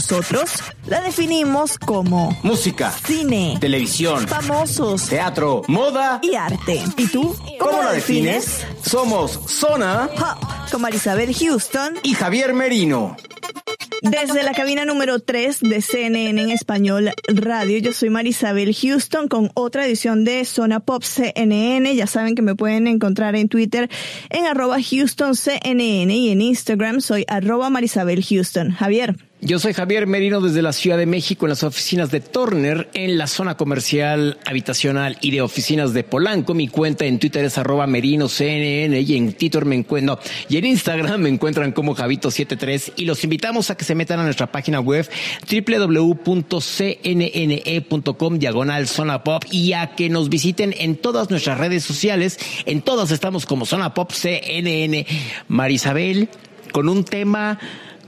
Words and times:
Nosotros 0.00 0.50
la 0.86 1.02
definimos 1.02 1.78
como 1.78 2.34
Música, 2.42 2.90
cine, 3.06 3.58
televisión, 3.60 4.26
famosos 4.26 5.06
teatro, 5.10 5.60
moda. 5.68 6.20
y 6.22 6.36
arte. 6.36 6.82
¿Y 6.96 7.06
tú? 7.08 7.36
¿Cómo 7.58 7.82
la 7.82 7.92
defines? 7.92 8.64
Somos 8.82 9.38
Zona 9.46 10.08
Pop, 10.16 10.70
con 10.72 10.80
Marisabel 10.80 11.34
Houston, 11.34 11.98
y 12.02 12.14
Javier 12.14 12.54
Merino. 12.54 13.14
desde 14.00 14.42
la 14.42 14.52
cabina 14.54 14.86
número 14.86 15.18
3 15.20 15.60
de 15.60 15.82
CNN 15.82 16.40
en 16.44 16.50
español 16.50 17.10
radio. 17.28 17.76
Yo 17.76 17.92
soy 17.92 18.08
Marisabel 18.08 18.74
Houston 18.74 19.28
con 19.28 19.50
otra 19.52 19.84
edición 19.84 20.24
de 20.24 20.46
Zona 20.46 20.80
Pop 20.80 21.02
CNN. 21.02 21.94
Ya 21.94 22.06
saben 22.06 22.34
que 22.34 22.40
me 22.40 22.54
pueden 22.54 22.86
encontrar 22.86 23.36
en 23.36 23.50
Twitter 23.50 23.90
en 24.30 24.46
arroba 24.46 24.78
Houston 24.82 25.34
CNN 25.36 26.16
y 26.16 26.30
en 26.30 26.40
Instagram 26.40 27.02
soy 27.02 27.26
arroba 27.28 27.68
Marisabel 27.68 28.24
Houston. 28.24 28.70
Javier. 28.72 29.16
Yo 29.42 29.58
soy 29.58 29.72
Javier 29.72 30.06
Merino 30.06 30.42
desde 30.42 30.60
la 30.60 30.74
Ciudad 30.74 30.98
de 30.98 31.06
México 31.06 31.46
en 31.46 31.50
las 31.50 31.62
oficinas 31.62 32.10
de 32.10 32.20
Turner 32.20 32.90
en 32.92 33.16
la 33.16 33.26
zona 33.26 33.56
comercial, 33.56 34.36
habitacional 34.44 35.16
y 35.22 35.30
de 35.30 35.40
oficinas 35.40 35.94
de 35.94 36.04
Polanco. 36.04 36.52
Mi 36.52 36.68
cuenta 36.68 37.06
en 37.06 37.18
Twitter 37.18 37.46
es 37.46 37.56
arroba 37.56 37.86
merino 37.86 38.28
CNN 38.28 39.00
y 39.00 39.16
en 39.16 39.32
Twitter 39.32 39.64
me 39.64 39.76
encuentro, 39.76 40.18
y 40.50 40.58
en 40.58 40.66
Instagram 40.66 41.22
me 41.22 41.30
encuentran 41.30 41.72
como 41.72 41.96
Javito73 41.96 42.92
y 42.96 43.06
los 43.06 43.24
invitamos 43.24 43.70
a 43.70 43.78
que 43.78 43.86
se 43.86 43.94
metan 43.94 44.20
a 44.20 44.24
nuestra 44.24 44.52
página 44.52 44.78
web 44.78 45.08
www.cnne.com 45.50 46.18
diagonal 48.38 48.88
zona 48.88 49.24
pop 49.24 49.42
y 49.50 49.72
a 49.72 49.94
que 49.94 50.10
nos 50.10 50.28
visiten 50.28 50.74
en 50.76 50.96
todas 50.96 51.30
nuestras 51.30 51.56
redes 51.56 51.82
sociales. 51.82 52.38
En 52.66 52.82
todas 52.82 53.10
estamos 53.10 53.46
como 53.46 53.64
zona 53.64 53.94
pop 53.94 54.12
CNN. 54.12 55.06
Marisabel, 55.48 56.28
con 56.72 56.90
un 56.90 57.04
tema 57.04 57.58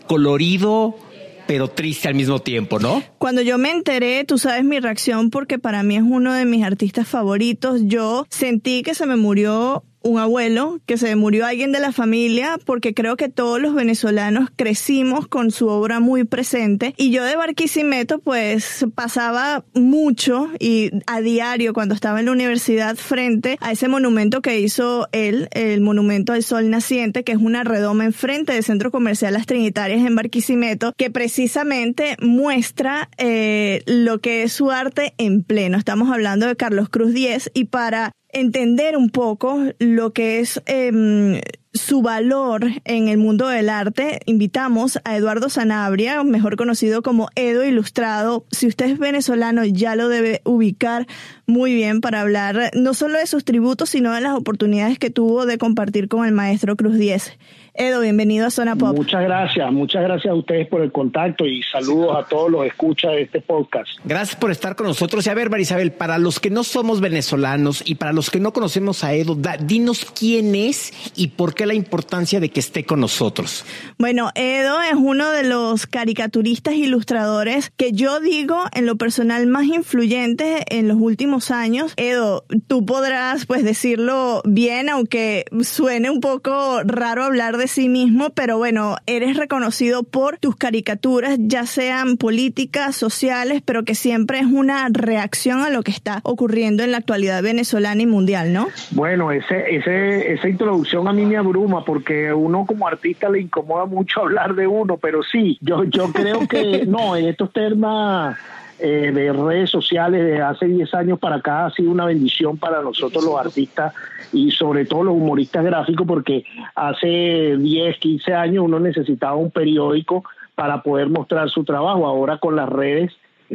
colorido, 0.06 0.98
pero 1.46 1.68
triste 1.68 2.08
al 2.08 2.14
mismo 2.14 2.40
tiempo, 2.40 2.78
¿no? 2.78 3.02
Cuando 3.18 3.42
yo 3.42 3.58
me 3.58 3.70
enteré, 3.70 4.24
tú 4.24 4.38
sabes 4.38 4.64
mi 4.64 4.80
reacción 4.80 5.30
porque 5.30 5.58
para 5.58 5.82
mí 5.82 5.96
es 5.96 6.02
uno 6.02 6.32
de 6.32 6.44
mis 6.44 6.64
artistas 6.64 7.08
favoritos. 7.08 7.82
Yo 7.84 8.26
sentí 8.30 8.82
que 8.82 8.94
se 8.94 9.06
me 9.06 9.16
murió 9.16 9.84
un 10.05 10.19
abuelo, 10.19 10.81
que 10.86 10.97
se 10.97 11.14
murió 11.17 11.47
alguien 11.47 11.72
de 11.72 11.81
la 11.81 11.92
familia, 11.92 12.58
porque 12.64 12.95
creo 12.95 13.17
que 13.17 13.28
todos 13.28 13.61
los 13.61 13.75
venezolanos 13.75 14.50
crecimos 14.55 15.28
con 15.28 15.50
su 15.50 15.69
obra 15.69 16.00
muy 16.00 16.25
presente. 16.25 16.94
Y 16.97 17.11
yo 17.11 17.25
de 17.25 17.36
Barquisimeto, 17.36 18.19
pues 18.19 18.84
pasaba 18.94 19.64
mucho 19.75 20.50
y 20.59 20.91
a 21.06 21.21
diario 21.21 21.72
cuando 21.72 21.94
estaba 21.94 22.21
en 22.21 22.26
la 22.26 22.32
universidad 22.32 22.97
frente 22.97 23.56
a 23.60 23.72
ese 23.72 23.88
monumento 23.88 24.43
que 24.43 24.60
hizo 24.60 25.09
él, 25.12 25.49
el 25.53 25.81
Monumento 25.81 26.32
al 26.32 26.43
Sol 26.43 26.71
Naciente, 26.71 27.25
que 27.25 27.32
es 27.32 27.38
una 27.38 27.65
redoma 27.65 28.05
enfrente 28.05 28.53
del 28.53 28.65
Centro 28.65 28.91
Comercial 28.91 29.34
Las 29.34 29.47
Trinitarias 29.47 30.05
en 30.06 30.15
Barquisimeto, 30.15 30.93
que 30.97 31.10
precisamente 31.10 32.16
muestra 32.21 33.09
eh, 33.19 33.82
lo 33.87 34.21
que 34.21 34.43
es 34.43 34.53
su 34.53 34.71
arte 34.71 35.15
en 35.19 35.43
pleno. 35.43 35.78
Estamos 35.78 36.10
hablando 36.10 36.47
de 36.47 36.56
Carlos 36.56 36.88
Cruz 36.88 37.12
Diez 37.12 37.50
y 37.55 37.65
para 37.65 38.12
entender 38.32 38.97
un 38.97 39.10
poco 39.10 39.60
lo 39.78 40.12
que 40.12 40.41
es 40.41 40.60
em, 40.66 41.41
su 41.75 42.03
valor 42.03 42.66
en 42.84 43.09
el 43.09 43.19
mundo 43.19 43.48
del 43.48 43.69
arte, 43.69 44.20
invitamos 44.26 44.98
a 45.04 45.16
Eduardo 45.16 45.48
Sanabria, 45.48 46.22
mejor 46.25 46.56
conocido 46.56 47.03
como 47.03 47.28
Edo 47.34 47.65
Ilustrado. 47.65 48.44
Si 48.50 48.66
usted 48.66 48.87
es 48.87 48.98
venezolano, 48.98 49.65
ya 49.65 49.97
lo 49.97 50.09
debe 50.09 50.43
ubicar 50.44 51.06
muy 51.47 51.75
bien 51.75 52.00
para 52.00 52.20
hablar 52.20 52.70
no 52.75 52.94
solo 52.94 53.19
de 53.19 53.26
sus 53.26 53.44
tributos, 53.44 53.91
sino 53.91 54.12
de 54.12 54.20
las 54.20 54.34
oportunidades 54.34 54.99
que 54.99 55.10
tuvo 55.10 55.47
de 55.47 55.59
compartir 55.59 56.09
con 56.09 56.26
el 56.26 56.32
maestro 56.32 56.76
Cruz 56.76 56.97
Diez. 56.99 57.32
Edo, 57.75 58.00
bienvenido 58.03 58.47
a 58.47 58.50
Zona 58.50 58.77
Pop. 58.77 58.94
Muchas 58.94 59.22
gracias, 59.22 59.72
muchas 59.72 60.03
gracias 60.03 60.31
a 60.31 60.34
ustedes 60.34 60.69
por 60.69 60.83
el 60.83 60.93
contacto 60.93 61.47
y 61.47 61.62
saludos 61.62 62.15
a 62.19 62.28
todos 62.28 62.50
los 62.50 62.66
escuchas 62.66 63.12
de 63.12 63.22
este 63.22 63.41
podcast. 63.41 63.88
Gracias 64.05 64.37
por 64.38 64.50
estar 64.50 64.77
con 64.77 64.87
nosotros. 64.88 65.27
Y 65.27 65.31
a 65.31 65.34
ver, 65.34 65.49
Marisabel, 65.49 65.91
para 65.91 66.19
los 66.19 66.38
que 66.38 66.50
no 66.50 66.65
somos 66.65 67.00
venezolanos 67.00 67.82
y 67.87 67.94
para 67.94 68.12
los 68.12 68.28
que 68.31 68.41
no 68.41 68.53
conocemos 68.53 69.05
a 69.05 69.15
Edo, 69.15 69.37
da- 69.37 69.56
dinos 69.56 70.05
quién 70.05 70.55
es 70.55 70.93
y 71.16 71.28
por 71.28 71.55
qué 71.55 71.65
la 71.65 71.72
importancia 71.72 72.41
de 72.41 72.50
que 72.50 72.61
esté 72.61 72.84
con 72.84 73.00
nosotros. 73.00 73.65
Bueno, 73.97 74.31
Edo 74.34 74.82
es 74.82 74.94
uno 74.94 75.31
de 75.31 75.44
los 75.44 75.87
caricaturistas 75.87 76.75
ilustradores 76.75 77.71
que 77.75 77.93
yo 77.93 78.21
digo 78.21 78.65
en 78.75 78.84
lo 78.84 78.97
personal 78.97 79.47
más 79.47 79.65
influyentes 79.65 80.62
en 80.69 80.88
los 80.88 80.99
últimos 81.00 81.50
años. 81.50 81.94
Edo, 81.97 82.44
tú 82.66 82.84
podrás 82.84 83.47
pues 83.47 83.65
decirlo 83.65 84.43
bien, 84.44 84.91
aunque 84.91 85.47
suene 85.62 86.11
un 86.11 86.21
poco 86.21 86.82
raro 86.84 87.25
hablar 87.25 87.56
de 87.56 87.62
sí 87.67 87.89
mismo, 87.89 88.31
pero 88.31 88.59
bueno, 88.59 88.97
eres 89.06 89.37
reconocido 89.37 90.03
por 90.03 90.39
tus 90.39 90.56
caricaturas, 90.56 91.37
ya 91.39 91.67
sean 91.67 92.17
políticas, 92.17 92.97
sociales, 92.97 93.62
pero 93.65 93.84
que 93.84 93.95
siempre 93.95 94.39
es 94.39 94.47
una 94.47 94.89
reacción 94.91 95.61
a 95.61 95.71
lo 95.71 95.83
que 95.83 95.91
está 95.91 96.21
ocurriendo 96.23 96.83
en 96.83 96.93
la 96.93 96.99
actualidad 96.99 97.43
venezolana 97.43 98.03
y 98.03 98.06
mundial, 98.06 98.53
¿no? 98.53 98.69
Bueno, 98.91 99.33
ese, 99.33 99.75
ese, 99.75 100.33
esa 100.33 100.49
introducción 100.49 101.09
a 101.09 101.12
mí 101.12 101.25
me 101.25 101.37
abruma 101.37 101.84
porque 101.84 102.33
uno 102.33 102.65
como 102.67 102.87
artista 102.87 103.28
le 103.28 103.41
incomoda 103.41 103.87
mucho 103.87 104.21
hablar 104.23 104.55
de 104.55 104.67
uno, 104.67 104.99
pero 104.99 105.23
sí, 105.23 105.59
yo, 105.61 105.84
yo 105.84 106.12
creo 106.12 106.47
que 106.49 106.84
no, 106.87 107.17
en 107.17 107.27
estos 107.27 107.53
temas 107.53 108.39
eh, 108.84 109.12
de 109.12 109.32
redes 109.32 109.70
sociales 109.70 110.25
de 110.25 110.43
hace 110.43 110.66
10 110.66 110.93
años 110.94 111.19
para 111.20 111.37
acá 111.37 111.66
ha 111.66 111.70
sido 111.70 111.93
una 111.93 112.04
bendición 112.04 112.59
para 112.59 112.82
nosotros 112.82 113.25
los 113.25 113.38
artistas 113.38 113.94
y 114.32 114.50
sobre 114.50 114.87
todo 114.87 115.04
los 115.04 115.15
humoristas 115.15 115.65
gráficos 115.65 116.04
porque 116.04 116.44
hace 116.75 117.56
10, 117.59 117.98
15 117.98 118.34
años 118.34 118.65
uno 118.65 118.81
necesitaba 118.81 119.37
un 119.37 119.53
periódico 119.53 120.25
para 120.56 120.82
poder 120.82 121.10
mostrar 121.10 121.48
su 121.48 121.62
trabajo. 121.62 122.06
Ahora 122.06 122.38
con 122.38 122.56
las 122.56 122.69
redes 122.69 123.12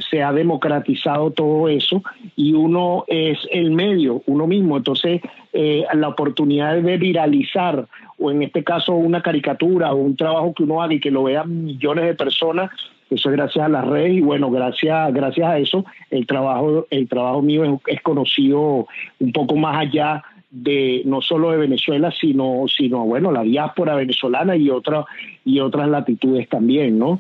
se 0.10 0.24
ha 0.24 0.32
democratizado 0.32 1.32
todo 1.32 1.68
eso 1.68 2.02
y 2.38 2.54
uno 2.54 3.04
es 3.08 3.38
el 3.52 3.72
medio, 3.72 4.22
uno 4.28 4.48
mismo. 4.48 4.78
Entonces, 4.78 5.22
eh, 5.52 5.84
la 5.94 6.08
oportunidad 6.08 6.82
de 6.82 6.98
viralizar, 6.98 7.86
o 8.18 8.32
en 8.32 8.44
este 8.44 8.64
caso 8.64 8.94
una 8.94 9.22
caricatura 9.22 9.92
o 9.92 9.98
un 9.98 10.16
trabajo 10.16 10.54
que 10.54 10.64
uno 10.64 10.82
haga 10.82 10.94
y 10.94 11.02
que 11.02 11.12
lo 11.12 11.24
vean 11.24 11.66
millones 11.66 12.06
de 12.06 12.16
personas, 12.16 12.72
eso 13.10 13.30
es 13.30 13.36
gracias 13.36 13.66
a 13.66 13.70
las 13.70 13.86
redes 13.86 14.14
y 14.14 14.22
bueno, 14.22 14.52
gracias, 14.52 15.14
gracias 15.14 15.48
a 15.48 15.58
eso 15.58 15.86
el 16.10 16.28
trabajo, 16.28 16.88
el 16.90 17.08
trabajo 17.08 17.42
mío 17.42 17.80
es, 17.86 18.02
conocido 18.02 18.88
un 19.20 19.32
poco 19.32 19.56
más 19.56 19.78
allá 19.78 20.24
de 20.50 21.02
no 21.06 21.22
solo 21.22 21.52
de 21.52 21.58
Venezuela, 21.58 22.12
sino, 22.12 22.66
sino 22.76 23.06
bueno, 23.06 23.32
la 23.32 23.42
diáspora 23.44 23.96
venezolana 23.96 24.56
y 24.56 24.70
otra, 24.70 25.06
y 25.46 25.60
otras 25.60 25.90
latitudes 25.90 26.48
también, 26.50 26.98
¿no? 26.98 27.20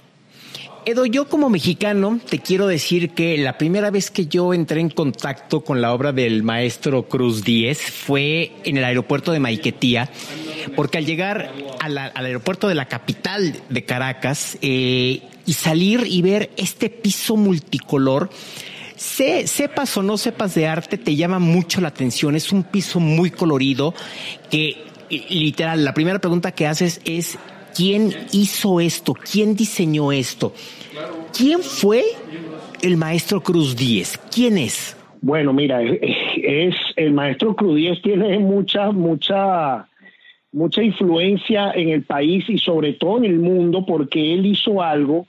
Edo, 0.86 1.06
yo 1.06 1.28
como 1.28 1.50
mexicano 1.50 2.18
te 2.30 2.40
quiero 2.40 2.66
decir 2.66 3.10
que 3.10 3.38
la 3.38 3.58
primera 3.58 3.92
vez 3.92 4.10
que 4.10 4.28
yo 4.28 4.54
entré 4.54 4.80
en 4.80 4.90
contacto 4.90 5.60
con 5.60 5.82
la 5.82 5.94
obra 5.94 6.14
del 6.14 6.44
maestro 6.44 7.04
Cruz 7.10 7.44
Díez 7.44 7.82
fue 7.82 8.54
en 8.64 8.78
el 8.78 8.86
aeropuerto 8.86 9.34
de 9.34 9.42
Maiquetía, 9.42 10.10
porque 10.78 10.98
al 10.98 11.06
llegar 11.06 11.52
al 11.82 12.26
aeropuerto 12.26 12.70
de 12.70 12.76
la 12.76 12.86
capital 12.86 13.54
de 13.68 13.84
Caracas 13.84 14.58
eh, 14.62 15.24
y 15.48 15.54
salir 15.54 16.02
y 16.08 16.22
ver 16.22 16.52
este 16.58 16.90
piso 16.90 17.36
multicolor, 17.36 18.30
se- 18.96 19.48
sepas 19.48 19.98
o 19.98 20.04
no 20.04 20.18
sepas 20.18 20.54
de 20.54 20.68
arte, 20.68 20.98
te 21.00 21.16
llama 21.16 21.40
mucho 21.40 21.82
la 21.82 21.88
atención. 21.88 22.36
Es 22.36 22.52
un 22.52 22.64
piso 22.64 23.00
muy 23.00 23.32
colorido 23.32 23.96
que, 24.52 24.78
literal, 25.30 25.84
la 25.84 25.94
primera 25.96 26.20
pregunta 26.20 26.52
que 26.52 26.68
haces 26.68 27.02
es, 27.06 27.40
¿quién 27.76 28.14
hizo 28.32 28.80
esto? 28.80 29.14
¿Quién 29.14 29.56
diseñó 29.56 30.12
esto? 30.12 30.54
¿Quién 31.36 31.62
fue 31.62 32.04
el 32.82 32.98
maestro 32.98 33.42
Cruz 33.42 33.76
Díez? 33.76 34.20
¿Quién 34.34 34.58
es? 34.58 34.96
Bueno, 35.22 35.54
mira, 35.54 35.82
es, 35.82 36.76
el 36.96 37.14
maestro 37.14 37.56
Crudíez 37.56 38.02
tiene 38.04 38.38
mucha, 38.40 38.92
mucha, 38.92 39.88
mucha 40.52 40.84
influencia 40.84 41.72
en 41.72 41.90
el 41.90 42.04
país 42.04 42.46
y 42.48 42.58
sobre 42.60 42.94
todo 42.94 43.18
en 43.18 43.26
el 43.26 43.40
mundo 43.40 43.86
porque 43.86 44.34
él 44.34 44.46
hizo 44.46 44.82
algo 44.82 45.26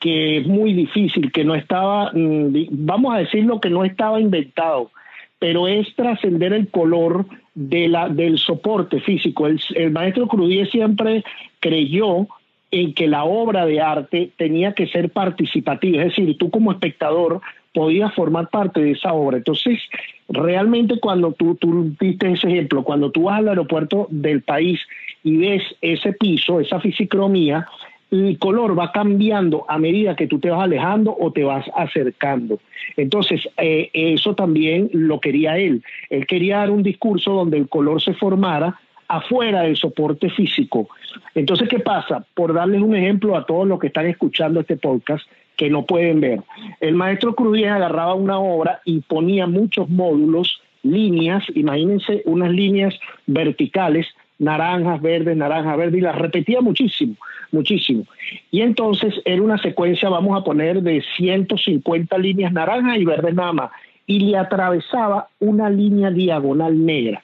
que 0.00 0.38
es 0.38 0.46
muy 0.46 0.72
difícil, 0.72 1.30
que 1.30 1.44
no 1.44 1.54
estaba, 1.54 2.10
mm, 2.12 2.68
vamos 2.70 3.14
a 3.14 3.18
decirlo, 3.18 3.60
que 3.60 3.70
no 3.70 3.84
estaba 3.84 4.20
inventado, 4.20 4.90
pero 5.38 5.68
es 5.68 5.94
trascender 5.94 6.52
el 6.54 6.68
color 6.68 7.26
de 7.54 7.88
la, 7.88 8.08
del 8.08 8.38
soporte 8.38 9.00
físico. 9.00 9.46
El, 9.46 9.90
maestro 9.90 10.26
Crudier 10.26 10.68
siempre 10.70 11.22
creyó 11.60 12.26
en 12.70 12.94
que 12.94 13.08
la 13.08 13.24
obra 13.24 13.66
de 13.66 13.80
arte 13.80 14.30
tenía 14.36 14.72
que 14.72 14.86
ser 14.86 15.10
participativa, 15.10 16.02
es 16.02 16.16
decir, 16.16 16.38
tú 16.38 16.50
como 16.50 16.72
espectador 16.72 17.40
podías 17.74 18.14
formar 18.14 18.48
parte 18.48 18.80
de 18.80 18.92
esa 18.92 19.12
obra. 19.12 19.36
Entonces, 19.36 19.80
realmente 20.28 20.98
cuando 20.98 21.32
tú, 21.32 21.56
tú 21.56 21.94
diste 22.00 22.32
ese 22.32 22.48
ejemplo, 22.48 22.84
cuando 22.84 23.10
tú 23.10 23.24
vas 23.24 23.38
al 23.38 23.48
aeropuerto 23.48 24.06
del 24.10 24.42
país 24.42 24.80
y 25.22 25.36
ves 25.36 25.62
ese 25.80 26.12
piso, 26.14 26.60
esa 26.60 26.80
fisicromía, 26.80 27.66
el 28.10 28.38
color 28.38 28.78
va 28.78 28.92
cambiando 28.92 29.64
a 29.68 29.78
medida 29.78 30.16
que 30.16 30.26
tú 30.26 30.38
te 30.38 30.50
vas 30.50 30.62
alejando 30.62 31.16
o 31.18 31.32
te 31.32 31.44
vas 31.44 31.64
acercando. 31.74 32.58
Entonces, 32.96 33.48
eh, 33.56 33.90
eso 33.92 34.34
también 34.34 34.90
lo 34.92 35.20
quería 35.20 35.58
él. 35.58 35.82
Él 36.08 36.26
quería 36.26 36.58
dar 36.58 36.70
un 36.70 36.82
discurso 36.82 37.32
donde 37.32 37.58
el 37.58 37.68
color 37.68 38.02
se 38.02 38.14
formara 38.14 38.78
afuera 39.08 39.62
del 39.62 39.76
soporte 39.76 40.30
físico. 40.30 40.88
Entonces, 41.34 41.68
¿qué 41.68 41.80
pasa? 41.80 42.24
Por 42.34 42.54
darles 42.54 42.80
un 42.80 42.94
ejemplo 42.94 43.36
a 43.36 43.44
todos 43.44 43.66
los 43.66 43.78
que 43.80 43.88
están 43.88 44.06
escuchando 44.06 44.60
este 44.60 44.76
podcast, 44.76 45.24
que 45.56 45.68
no 45.68 45.84
pueden 45.84 46.20
ver. 46.20 46.40
El 46.80 46.94
maestro 46.94 47.34
Cruz 47.34 47.58
agarraba 47.64 48.14
una 48.14 48.38
obra 48.38 48.80
y 48.84 49.00
ponía 49.00 49.46
muchos 49.46 49.88
módulos, 49.88 50.62
líneas, 50.82 51.44
imagínense 51.54 52.22
unas 52.24 52.50
líneas 52.50 52.94
verticales, 53.26 54.06
naranjas, 54.40 55.00
verdes, 55.00 55.36
naranjas, 55.36 55.76
verdes, 55.76 55.98
y 55.98 56.00
las 56.00 56.16
repetía 56.16 56.60
muchísimo, 56.60 57.14
muchísimo. 57.52 58.04
Y 58.50 58.62
entonces 58.62 59.14
era 59.24 59.40
una 59.40 59.58
secuencia, 59.58 60.08
vamos 60.08 60.36
a 60.36 60.42
poner, 60.42 60.82
de 60.82 61.04
150 61.16 62.18
líneas 62.18 62.52
naranjas 62.52 62.98
y 62.98 63.04
verdes 63.04 63.34
nada 63.34 63.52
más, 63.52 63.70
y 64.06 64.20
le 64.20 64.36
atravesaba 64.36 65.28
una 65.38 65.70
línea 65.70 66.10
diagonal 66.10 66.84
negra. 66.84 67.22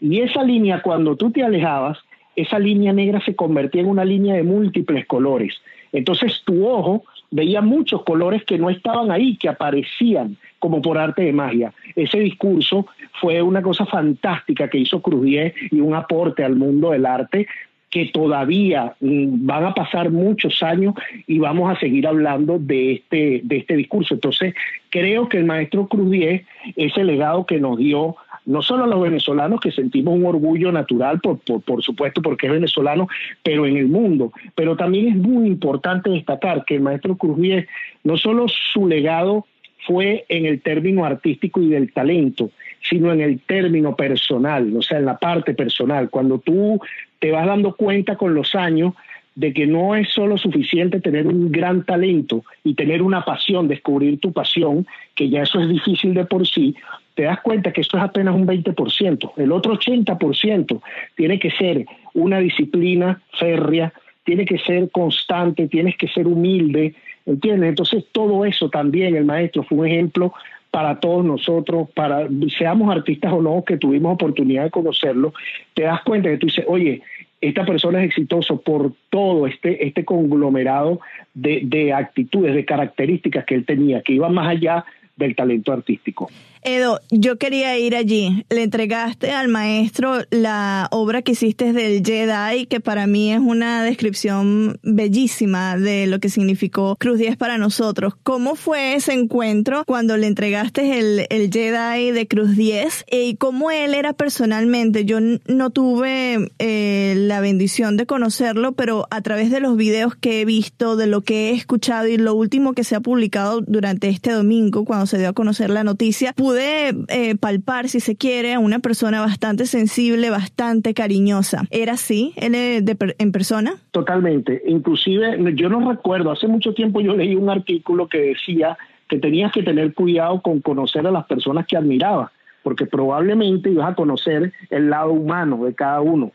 Y 0.00 0.20
esa 0.20 0.44
línea, 0.44 0.82
cuando 0.82 1.16
tú 1.16 1.32
te 1.32 1.42
alejabas, 1.42 1.98
esa 2.36 2.58
línea 2.58 2.92
negra 2.92 3.20
se 3.24 3.34
convertía 3.34 3.80
en 3.80 3.88
una 3.88 4.04
línea 4.04 4.36
de 4.36 4.44
múltiples 4.44 5.06
colores. 5.06 5.60
Entonces 5.92 6.42
tu 6.44 6.68
ojo 6.68 7.02
veía 7.30 7.60
muchos 7.60 8.02
colores 8.04 8.44
que 8.44 8.58
no 8.58 8.70
estaban 8.70 9.10
ahí, 9.10 9.36
que 9.36 9.48
aparecían 9.48 10.36
como 10.58 10.82
por 10.82 10.98
arte 10.98 11.22
de 11.22 11.32
magia. 11.32 11.72
Ese 11.94 12.18
discurso 12.18 12.86
fue 13.20 13.42
una 13.42 13.62
cosa 13.62 13.86
fantástica 13.86 14.68
que 14.68 14.78
hizo 14.78 15.00
Crudier 15.00 15.54
y 15.70 15.80
un 15.80 15.94
aporte 15.94 16.44
al 16.44 16.56
mundo 16.56 16.90
del 16.90 17.06
arte 17.06 17.46
que 17.90 18.06
todavía 18.12 18.94
mm, 19.00 19.46
van 19.46 19.64
a 19.64 19.74
pasar 19.74 20.10
muchos 20.10 20.62
años 20.62 20.94
y 21.26 21.38
vamos 21.38 21.70
a 21.74 21.80
seguir 21.80 22.06
hablando 22.06 22.58
de 22.58 22.92
este, 22.92 23.40
de 23.44 23.56
este 23.56 23.76
discurso. 23.76 24.14
Entonces, 24.14 24.54
creo 24.90 25.28
que 25.28 25.38
el 25.38 25.44
maestro 25.44 25.86
Crudier, 25.86 26.44
ese 26.76 27.04
legado 27.04 27.46
que 27.46 27.58
nos 27.58 27.78
dio 27.78 28.16
no 28.48 28.62
solo 28.62 28.84
a 28.84 28.86
los 28.86 29.02
venezolanos 29.02 29.60
que 29.60 29.70
sentimos 29.70 30.14
un 30.14 30.24
orgullo 30.24 30.72
natural, 30.72 31.20
por, 31.20 31.38
por, 31.38 31.82
supuesto, 31.82 32.22
porque 32.22 32.46
es 32.46 32.52
venezolano, 32.52 33.06
pero 33.42 33.66
en 33.66 33.76
el 33.76 33.88
mundo. 33.88 34.32
Pero 34.54 34.74
también 34.74 35.08
es 35.08 35.16
muy 35.16 35.46
importante 35.46 36.08
destacar 36.08 36.64
que 36.64 36.76
el 36.76 36.80
maestro 36.80 37.14
Cruzvier, 37.18 37.68
no 38.04 38.16
solo 38.16 38.46
su 38.72 38.88
legado 38.88 39.44
fue 39.86 40.24
en 40.30 40.46
el 40.46 40.62
término 40.62 41.04
artístico 41.04 41.60
y 41.60 41.68
del 41.68 41.92
talento, 41.92 42.50
sino 42.88 43.12
en 43.12 43.20
el 43.20 43.38
término 43.40 43.94
personal, 43.94 44.74
o 44.74 44.80
sea, 44.80 44.96
en 44.96 45.04
la 45.04 45.18
parte 45.18 45.52
personal. 45.52 46.08
Cuando 46.08 46.38
tú 46.38 46.80
te 47.18 47.30
vas 47.30 47.46
dando 47.46 47.76
cuenta 47.76 48.16
con 48.16 48.34
los 48.34 48.54
años 48.54 48.94
de 49.34 49.52
que 49.52 49.66
no 49.66 49.94
es 49.94 50.08
solo 50.08 50.38
suficiente 50.38 51.00
tener 51.00 51.26
un 51.26 51.52
gran 51.52 51.84
talento 51.84 52.44
y 52.64 52.74
tener 52.74 53.02
una 53.02 53.24
pasión, 53.26 53.68
descubrir 53.68 54.18
tu 54.18 54.32
pasión, 54.32 54.86
que 55.14 55.28
ya 55.28 55.42
eso 55.42 55.60
es 55.60 55.68
difícil 55.68 56.14
de 56.14 56.24
por 56.24 56.46
sí, 56.46 56.74
te 57.18 57.24
das 57.24 57.40
cuenta 57.40 57.72
que 57.72 57.80
esto 57.80 57.96
es 57.96 58.04
apenas 58.04 58.32
un 58.32 58.46
20%. 58.46 59.32
El 59.38 59.50
otro 59.50 59.76
80% 59.76 60.80
tiene 61.16 61.40
que 61.40 61.50
ser 61.50 61.84
una 62.14 62.38
disciplina 62.38 63.20
férrea, 63.40 63.92
tiene 64.22 64.44
que 64.44 64.56
ser 64.58 64.88
constante, 64.92 65.66
tienes 65.66 65.96
que 65.96 66.06
ser 66.06 66.28
humilde, 66.28 66.94
¿entiendes? 67.26 67.70
Entonces 67.70 68.04
todo 68.12 68.44
eso 68.44 68.70
también 68.70 69.16
el 69.16 69.24
maestro 69.24 69.64
fue 69.64 69.78
un 69.78 69.86
ejemplo 69.88 70.32
para 70.70 71.00
todos 71.00 71.24
nosotros, 71.24 71.88
para 71.92 72.28
seamos 72.56 72.88
artistas 72.94 73.32
o 73.32 73.42
no, 73.42 73.64
que 73.64 73.78
tuvimos 73.78 74.14
oportunidad 74.14 74.62
de 74.62 74.70
conocerlo, 74.70 75.34
te 75.74 75.82
das 75.82 76.00
cuenta 76.04 76.28
que 76.28 76.38
tú 76.38 76.46
dices, 76.46 76.66
oye, 76.68 77.02
esta 77.40 77.66
persona 77.66 77.98
es 77.98 78.10
exitoso 78.10 78.60
por 78.60 78.92
todo 79.10 79.48
este, 79.48 79.84
este 79.84 80.04
conglomerado 80.04 81.00
de, 81.34 81.62
de 81.64 81.92
actitudes, 81.92 82.54
de 82.54 82.64
características 82.64 83.44
que 83.44 83.56
él 83.56 83.64
tenía, 83.64 84.02
que 84.02 84.12
iban 84.12 84.34
más 84.34 84.46
allá 84.46 84.84
del 85.16 85.34
talento 85.34 85.72
artístico. 85.72 86.30
Edo, 86.62 87.00
yo 87.10 87.38
quería 87.38 87.78
ir 87.78 87.96
allí. 87.96 88.44
Le 88.50 88.62
entregaste 88.62 89.32
al 89.32 89.48
maestro 89.48 90.18
la 90.30 90.88
obra 90.90 91.22
que 91.22 91.32
hiciste 91.32 91.72
del 91.72 92.04
Jedi, 92.04 92.66
que 92.66 92.80
para 92.80 93.06
mí 93.06 93.32
es 93.32 93.40
una 93.40 93.82
descripción 93.82 94.78
bellísima 94.82 95.76
de 95.76 96.06
lo 96.06 96.18
que 96.18 96.28
significó 96.28 96.96
Cruz 96.98 97.18
10 97.18 97.36
para 97.36 97.58
nosotros. 97.58 98.14
¿Cómo 98.22 98.54
fue 98.54 98.94
ese 98.94 99.12
encuentro 99.12 99.84
cuando 99.86 100.16
le 100.16 100.26
entregaste 100.26 100.98
el, 100.98 101.26
el 101.30 101.50
Jedi 101.50 102.10
de 102.12 102.26
Cruz 102.26 102.56
10? 102.56 103.06
¿Y 103.10 103.36
cómo 103.36 103.70
él 103.70 103.94
era 103.94 104.12
personalmente? 104.12 105.04
Yo 105.04 105.18
no 105.20 105.70
tuve 105.70 106.50
eh, 106.58 107.14
la 107.16 107.40
bendición 107.40 107.96
de 107.96 108.06
conocerlo, 108.06 108.72
pero 108.72 109.06
a 109.10 109.20
través 109.22 109.50
de 109.50 109.60
los 109.60 109.76
videos 109.76 110.14
que 110.14 110.40
he 110.40 110.44
visto, 110.44 110.96
de 110.96 111.06
lo 111.06 111.22
que 111.22 111.50
he 111.50 111.54
escuchado 111.54 112.08
y 112.08 112.16
lo 112.16 112.34
último 112.34 112.72
que 112.72 112.84
se 112.84 112.94
ha 112.94 113.00
publicado 113.00 113.60
durante 113.60 114.08
este 114.08 114.32
domingo, 114.32 114.84
cuando 114.84 115.06
se 115.06 115.18
dio 115.18 115.28
a 115.28 115.32
conocer 115.32 115.70
la 115.70 115.84
noticia, 115.84 116.32
pude 116.48 116.94
eh, 117.08 117.36
palpar, 117.36 117.88
si 117.88 118.00
se 118.00 118.16
quiere, 118.16 118.54
a 118.54 118.58
una 118.58 118.78
persona 118.78 119.20
bastante 119.20 119.66
sensible, 119.66 120.30
bastante 120.30 120.94
cariñosa. 120.94 121.64
¿Era 121.70 121.92
así 121.92 122.32
él 122.36 122.54
en 122.54 123.32
persona? 123.32 123.74
Totalmente. 123.90 124.62
Inclusive, 124.66 125.38
yo 125.54 125.68
no 125.68 125.90
recuerdo, 125.90 126.30
hace 126.30 126.48
mucho 126.48 126.72
tiempo 126.72 127.02
yo 127.02 127.14
leí 127.14 127.34
un 127.34 127.50
artículo 127.50 128.08
que 128.08 128.18
decía 128.18 128.78
que 129.08 129.18
tenías 129.18 129.52
que 129.52 129.62
tener 129.62 129.92
cuidado 129.92 130.40
con 130.40 130.60
conocer 130.60 131.06
a 131.06 131.10
las 131.10 131.26
personas 131.26 131.66
que 131.66 131.76
admirabas, 131.76 132.30
porque 132.62 132.86
probablemente 132.86 133.70
ibas 133.70 133.90
a 133.90 133.94
conocer 133.94 134.52
el 134.70 134.88
lado 134.88 135.12
humano 135.12 135.64
de 135.64 135.74
cada 135.74 136.00
uno. 136.00 136.32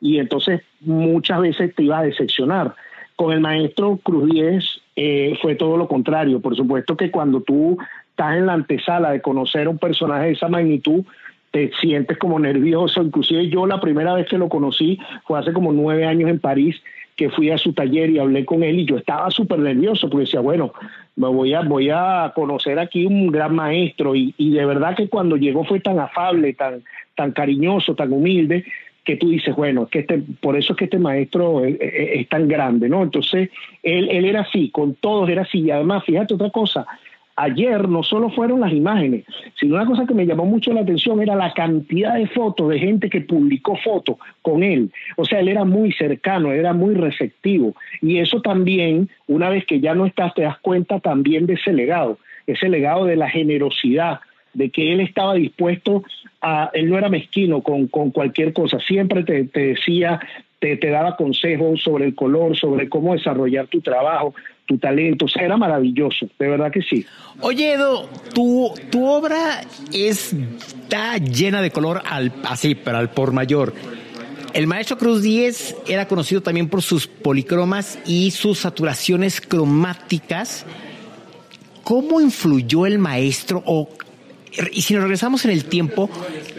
Y 0.00 0.18
entonces 0.18 0.62
muchas 0.80 1.40
veces 1.40 1.72
te 1.72 1.84
iba 1.84 2.00
a 2.00 2.02
decepcionar. 2.02 2.74
Con 3.14 3.32
el 3.32 3.40
maestro 3.40 4.00
Cruz 4.02 4.28
Diez 4.28 4.64
eh, 4.96 5.38
fue 5.40 5.54
todo 5.54 5.76
lo 5.76 5.86
contrario. 5.86 6.40
Por 6.40 6.56
supuesto 6.56 6.96
que 6.96 7.12
cuando 7.12 7.42
tú 7.42 7.78
estás 8.12 8.36
en 8.36 8.46
la 8.46 8.52
antesala 8.52 9.10
de 9.10 9.22
conocer 9.22 9.66
a 9.66 9.70
un 9.70 9.78
personaje 9.78 10.26
de 10.26 10.32
esa 10.32 10.48
magnitud, 10.48 11.04
te 11.50 11.70
sientes 11.80 12.18
como 12.18 12.38
nervioso. 12.38 13.02
Inclusive 13.02 13.48
yo 13.48 13.66
la 13.66 13.80
primera 13.80 14.14
vez 14.14 14.28
que 14.28 14.38
lo 14.38 14.48
conocí 14.48 14.98
fue 15.26 15.38
hace 15.38 15.52
como 15.52 15.72
nueve 15.72 16.06
años 16.06 16.30
en 16.30 16.38
París, 16.38 16.76
que 17.16 17.30
fui 17.30 17.50
a 17.50 17.58
su 17.58 17.72
taller 17.72 18.10
y 18.10 18.18
hablé 18.18 18.44
con 18.44 18.62
él 18.62 18.80
y 18.80 18.84
yo 18.86 18.96
estaba 18.96 19.30
súper 19.30 19.58
nervioso 19.58 20.08
porque 20.08 20.24
decía, 20.24 20.40
bueno, 20.40 20.72
me 21.16 21.28
voy 21.28 21.52
a, 21.54 21.60
voy 21.60 21.90
a 21.90 22.32
conocer 22.34 22.78
aquí 22.78 23.06
un 23.06 23.30
gran 23.30 23.54
maestro 23.54 24.14
y, 24.14 24.34
y 24.38 24.50
de 24.50 24.64
verdad 24.64 24.96
que 24.96 25.08
cuando 25.08 25.36
llegó 25.36 25.64
fue 25.64 25.80
tan 25.80 25.98
afable, 25.98 26.54
tan, 26.54 26.82
tan 27.14 27.32
cariñoso, 27.32 27.94
tan 27.94 28.12
humilde, 28.12 28.64
que 29.04 29.16
tú 29.16 29.30
dices, 29.30 29.54
bueno, 29.56 29.88
que 29.88 30.00
este, 30.00 30.22
por 30.40 30.56
eso 30.56 30.72
es 30.72 30.78
que 30.78 30.84
este 30.84 30.98
maestro 30.98 31.64
es, 31.64 31.76
es, 31.80 32.28
tan 32.28 32.46
grande, 32.46 32.88
¿no? 32.88 33.02
Entonces, 33.02 33.50
él, 33.82 34.08
él 34.10 34.24
era 34.24 34.42
así, 34.42 34.70
con 34.70 34.94
todos 34.94 35.28
era 35.28 35.42
así. 35.42 35.60
Y 35.60 35.70
además, 35.70 36.04
fíjate 36.04 36.34
otra 36.34 36.50
cosa, 36.50 36.86
ayer 37.36 37.88
no 37.88 38.02
solo 38.02 38.30
fueron 38.30 38.60
las 38.60 38.72
imágenes, 38.72 39.24
sino 39.58 39.74
una 39.74 39.86
cosa 39.86 40.06
que 40.06 40.14
me 40.14 40.26
llamó 40.26 40.44
mucho 40.44 40.72
la 40.72 40.82
atención 40.82 41.20
era 41.22 41.34
la 41.34 41.52
cantidad 41.52 42.14
de 42.14 42.26
fotos 42.26 42.68
de 42.68 42.78
gente 42.78 43.08
que 43.08 43.22
publicó 43.22 43.76
fotos 43.76 44.16
con 44.42 44.62
él. 44.62 44.90
O 45.16 45.24
sea, 45.24 45.40
él 45.40 45.48
era 45.48 45.64
muy 45.64 45.92
cercano, 45.92 46.52
era 46.52 46.72
muy 46.72 46.94
receptivo. 46.94 47.74
Y 48.00 48.18
eso 48.18 48.40
también, 48.40 49.08
una 49.26 49.48
vez 49.48 49.64
que 49.66 49.80
ya 49.80 49.94
no 49.94 50.06
estás, 50.06 50.34
te 50.34 50.42
das 50.42 50.58
cuenta 50.58 51.00
también 51.00 51.46
de 51.46 51.54
ese 51.54 51.72
legado, 51.72 52.18
ese 52.46 52.68
legado 52.68 53.04
de 53.04 53.16
la 53.16 53.30
generosidad, 53.30 54.20
de 54.54 54.70
que 54.70 54.92
él 54.92 55.00
estaba 55.00 55.34
dispuesto 55.34 56.02
a, 56.40 56.70
él 56.74 56.90
no 56.90 56.98
era 56.98 57.08
mezquino 57.08 57.62
con, 57.62 57.86
con 57.86 58.10
cualquier 58.10 58.52
cosa, 58.52 58.78
siempre 58.80 59.22
te, 59.22 59.44
te 59.44 59.68
decía, 59.68 60.20
te, 60.58 60.76
te, 60.76 60.90
daba 60.90 61.16
consejos 61.16 61.82
sobre 61.82 62.04
el 62.04 62.14
color, 62.14 62.56
sobre 62.56 62.88
cómo 62.88 63.14
desarrollar 63.14 63.66
tu 63.68 63.80
trabajo, 63.80 64.34
tu 64.72 64.78
talento, 64.78 65.26
o 65.26 65.28
sea, 65.28 65.44
era 65.44 65.56
maravilloso, 65.56 66.28
de 66.38 66.48
verdad 66.48 66.70
que 66.70 66.82
sí. 66.82 67.04
Oye, 67.40 67.74
Edo, 67.74 68.08
tu, 68.34 68.72
tu 68.90 69.06
obra 69.06 69.62
está 69.92 71.18
llena 71.18 71.60
de 71.60 71.70
color 71.70 72.02
al, 72.06 72.32
así, 72.44 72.74
pero 72.74 72.98
al 72.98 73.10
por 73.10 73.32
mayor. 73.32 73.74
El 74.52 74.66
maestro 74.66 74.98
Cruz 74.98 75.22
10 75.22 75.76
era 75.88 76.06
conocido 76.06 76.42
también 76.42 76.68
por 76.68 76.82
sus 76.82 77.06
policromas 77.06 77.98
y 78.06 78.30
sus 78.32 78.58
saturaciones 78.58 79.40
cromáticas. 79.40 80.66
¿Cómo 81.84 82.20
influyó 82.20 82.86
el 82.86 82.98
maestro 82.98 83.62
o 83.64 83.88
y 84.72 84.82
si 84.82 84.92
nos 84.92 85.02
regresamos 85.04 85.46
en 85.46 85.52
el 85.52 85.64
tiempo, 85.64 86.10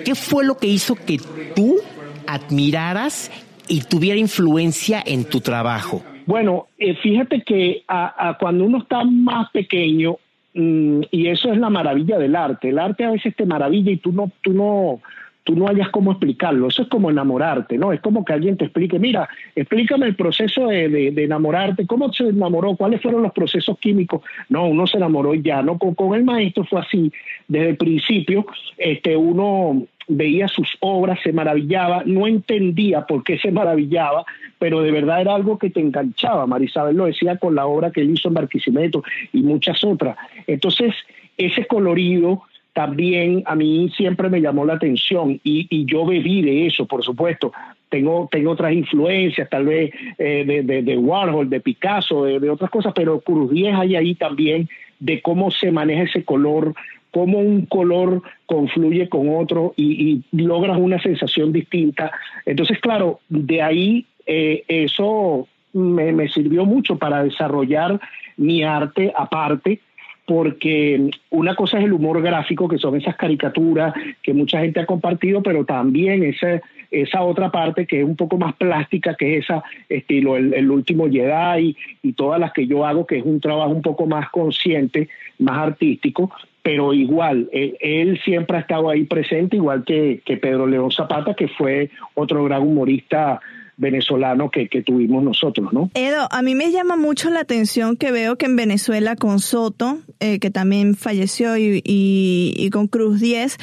¿qué 0.04 0.16
fue 0.16 0.44
lo 0.44 0.58
que 0.58 0.66
hizo 0.66 0.96
que 0.96 1.20
tú 1.56 1.78
admiraras 2.26 3.30
y 3.68 3.82
tuviera 3.82 4.20
influencia 4.20 5.04
en 5.06 5.26
tu 5.26 5.42
trabajo? 5.42 6.04
Bueno, 6.26 6.68
eh, 6.78 6.96
fíjate 6.96 7.42
que 7.42 7.84
a, 7.88 8.38
cuando 8.40 8.66
uno 8.66 8.80
está 8.80 9.04
más 9.04 9.50
pequeño, 9.52 10.18
mm, 10.54 11.02
y 11.12 11.28
eso 11.28 11.52
es 11.52 11.58
la 11.58 11.70
maravilla 11.70 12.18
del 12.18 12.36
arte, 12.36 12.70
el 12.70 12.80
arte 12.80 13.04
a 13.04 13.12
veces 13.12 13.36
te 13.36 13.46
maravilla 13.46 13.92
y 13.92 13.98
tú 13.98 14.12
no, 14.12 14.32
tú 14.42 14.54
no, 14.54 15.02
tú 15.44 15.56
no 15.56 15.68
hayas 15.68 15.90
cómo 15.90 16.12
explicarlo. 16.12 16.68
Eso 16.68 16.84
es 16.84 16.88
como 16.88 17.10
enamorarte, 17.10 17.78
¿no? 17.78 17.92
Es 17.92 18.02
como 18.02 18.24
que 18.24 18.34
alguien 18.34 18.58
te 18.58 18.66
explique, 18.66 19.00
mira, 19.00 19.28
explícame 19.56 20.06
el 20.06 20.16
proceso 20.16 20.68
de, 20.68 21.08
enamorarte, 21.18 21.86
cómo 21.86 22.12
se 22.14 22.30
enamoró, 22.30 22.76
cuáles 22.76 23.02
fueron 23.02 23.24
los 23.24 23.34
procesos 23.34 23.78
químicos. 23.80 24.22
No, 24.50 24.68
uno 24.68 24.88
se 24.88 24.98
enamoró 24.98 25.34
ya, 25.34 25.62
¿no? 25.62 25.78
Con, 25.78 25.96
con 25.96 26.16
el 26.16 26.24
maestro 26.24 26.64
fue 26.66 26.82
así. 26.82 27.12
Desde 27.48 27.70
el 27.70 27.78
principio, 27.78 28.46
este, 28.78 29.16
uno 29.18 29.86
veía 30.08 30.48
sus 30.48 30.78
obras, 30.80 31.20
se 31.24 31.34
maravillaba, 31.34 32.04
no 32.06 32.28
entendía 32.28 33.06
por 33.06 33.24
qué 33.24 33.38
se 33.38 33.52
maravillaba, 33.52 34.26
pero 34.60 34.82
de 34.82 34.92
verdad 34.92 35.22
era 35.22 35.36
algo 35.36 35.58
que 35.58 35.70
te 35.70 35.80
enganchaba. 35.80 36.48
Marisabel 36.48 36.96
lo 36.96 37.06
decía 37.06 37.38
con 37.38 37.56
la 37.56 37.66
obra 37.66 37.92
que 37.92 38.02
él 38.02 38.12
hizo 38.12 38.28
en 38.28 38.34
Barquisimeto 38.36 39.04
y 39.32 39.42
muchas 39.42 39.84
otras. 39.84 40.18
Entonces, 40.48 40.94
ese 41.38 41.66
colorido, 41.66 42.44
también 42.74 43.44
a 43.46 43.56
mí 43.56 43.92
siempre 43.96 44.30
me 44.30 44.42
llamó 44.42 44.66
la 44.66 44.74
atención 44.74 45.40
y, 45.44 45.86
yo 45.86 46.06
bebí 46.06 46.42
de 46.42 46.66
eso, 46.66 46.86
por 46.88 47.04
supuesto. 47.04 47.54
Tengo, 47.90 48.28
tengo 48.32 48.52
otras 48.52 48.74
influencias, 48.74 49.48
tal 49.50 49.66
vez 49.66 49.94
eh, 50.18 50.64
de, 50.64 50.98
Warhol, 50.98 51.50
de 51.50 51.60
Picasso, 51.60 52.26
de, 52.26 52.50
otras 52.50 52.72
cosas, 52.72 52.92
pero 52.96 53.20
Cruz 53.20 53.52
10 53.52 53.76
hay 53.76 53.96
ahí 53.96 54.16
también 54.16 54.68
de 55.00 55.22
cómo 55.22 55.52
se 55.52 55.72
maneja 55.72 56.04
ese 56.04 56.24
color, 56.24 56.74
cómo 57.14 57.38
un 57.38 57.68
color 57.68 58.24
confluye 58.48 59.08
con 59.08 59.30
otro 59.36 59.74
y, 59.78 60.24
logras 60.32 60.80
una 60.80 61.00
sensación 61.00 61.54
distinta. 61.54 62.12
Entonces, 62.46 62.80
claro, 62.80 63.20
de 63.30 63.62
ahí 63.62 64.06
eh, 64.26 64.64
eso 64.68 65.48
me, 65.74 66.28
sirvió 66.30 66.66
mucho 66.66 66.98
para 66.98 67.24
desarrollar 67.24 68.00
mi 68.36 68.64
arte 68.64 69.14
aparte 69.16 69.80
porque 70.26 71.10
una 71.30 71.54
cosa 71.54 71.78
es 71.78 71.86
el 71.86 71.94
humor 71.94 72.22
gráfico, 72.22 72.68
que 72.68 72.78
son 72.78 72.96
esas 72.96 73.16
caricaturas 73.18 73.94
que 74.22 74.34
mucha 74.34 74.62
gente 74.62 74.80
ha 74.80 74.86
compartido, 74.86 75.44
pero 75.44 75.66
también 75.66 76.24
esa, 76.24 76.62
esa 76.90 77.24
otra 77.24 77.52
parte 77.52 77.86
que 77.86 78.00
es 78.00 78.06
un 78.06 78.16
poco 78.16 78.38
más 78.38 78.56
plástica, 78.56 79.16
que 79.16 79.38
es 79.38 79.44
esa 79.44 79.64
estilo 79.90 80.38
el, 80.38 80.72
último 80.72 81.10
Jedi 81.10 81.76
y, 82.02 82.14
todas 82.14 82.40
las 82.40 82.54
que 82.54 82.66
yo 82.66 82.86
hago, 82.86 83.06
que 83.06 83.18
es 83.18 83.26
un 83.26 83.42
trabajo 83.42 83.72
un 83.72 83.82
poco 83.82 84.06
más 84.08 84.30
consciente, 84.30 85.10
más 85.40 85.58
artístico, 85.58 86.32
pero 86.64 86.94
igual, 86.94 87.50
él, 87.52 88.20
siempre 88.24 88.56
ha 88.58 88.62
estado 88.62 88.90
ahí 88.90 89.04
presente, 89.04 89.58
igual 89.58 89.84
que, 89.84 90.22
que 90.26 90.38
Pedro 90.38 90.66
León 90.66 90.92
Zapata, 90.92 91.34
que 91.34 91.50
fue 91.50 91.90
otro 92.16 92.46
gran 92.46 92.62
humorista 92.62 93.42
venezolano 93.78 94.50
que, 94.50 94.68
que, 94.68 94.84
tuvimos 94.84 95.24
nosotros, 95.24 95.74
¿no? 95.74 95.90
Edo, 95.94 96.28
a 96.30 96.42
mí 96.42 96.56
me 96.56 96.72
llama 96.72 96.96
mucho 96.96 97.30
la 97.30 97.40
atención 97.40 97.96
que 97.96 98.12
veo 98.12 98.36
que 98.38 98.46
en 98.46 98.56
Venezuela 98.56 99.16
con 99.16 99.40
Soto, 99.40 100.00
eh, 100.20 100.40
que 100.40 100.52
también 100.52 100.96
falleció, 100.96 101.58
y, 101.58 101.82
y, 101.84 102.70
con 102.70 102.88
Cruz 102.88 103.20
10, 103.20 103.58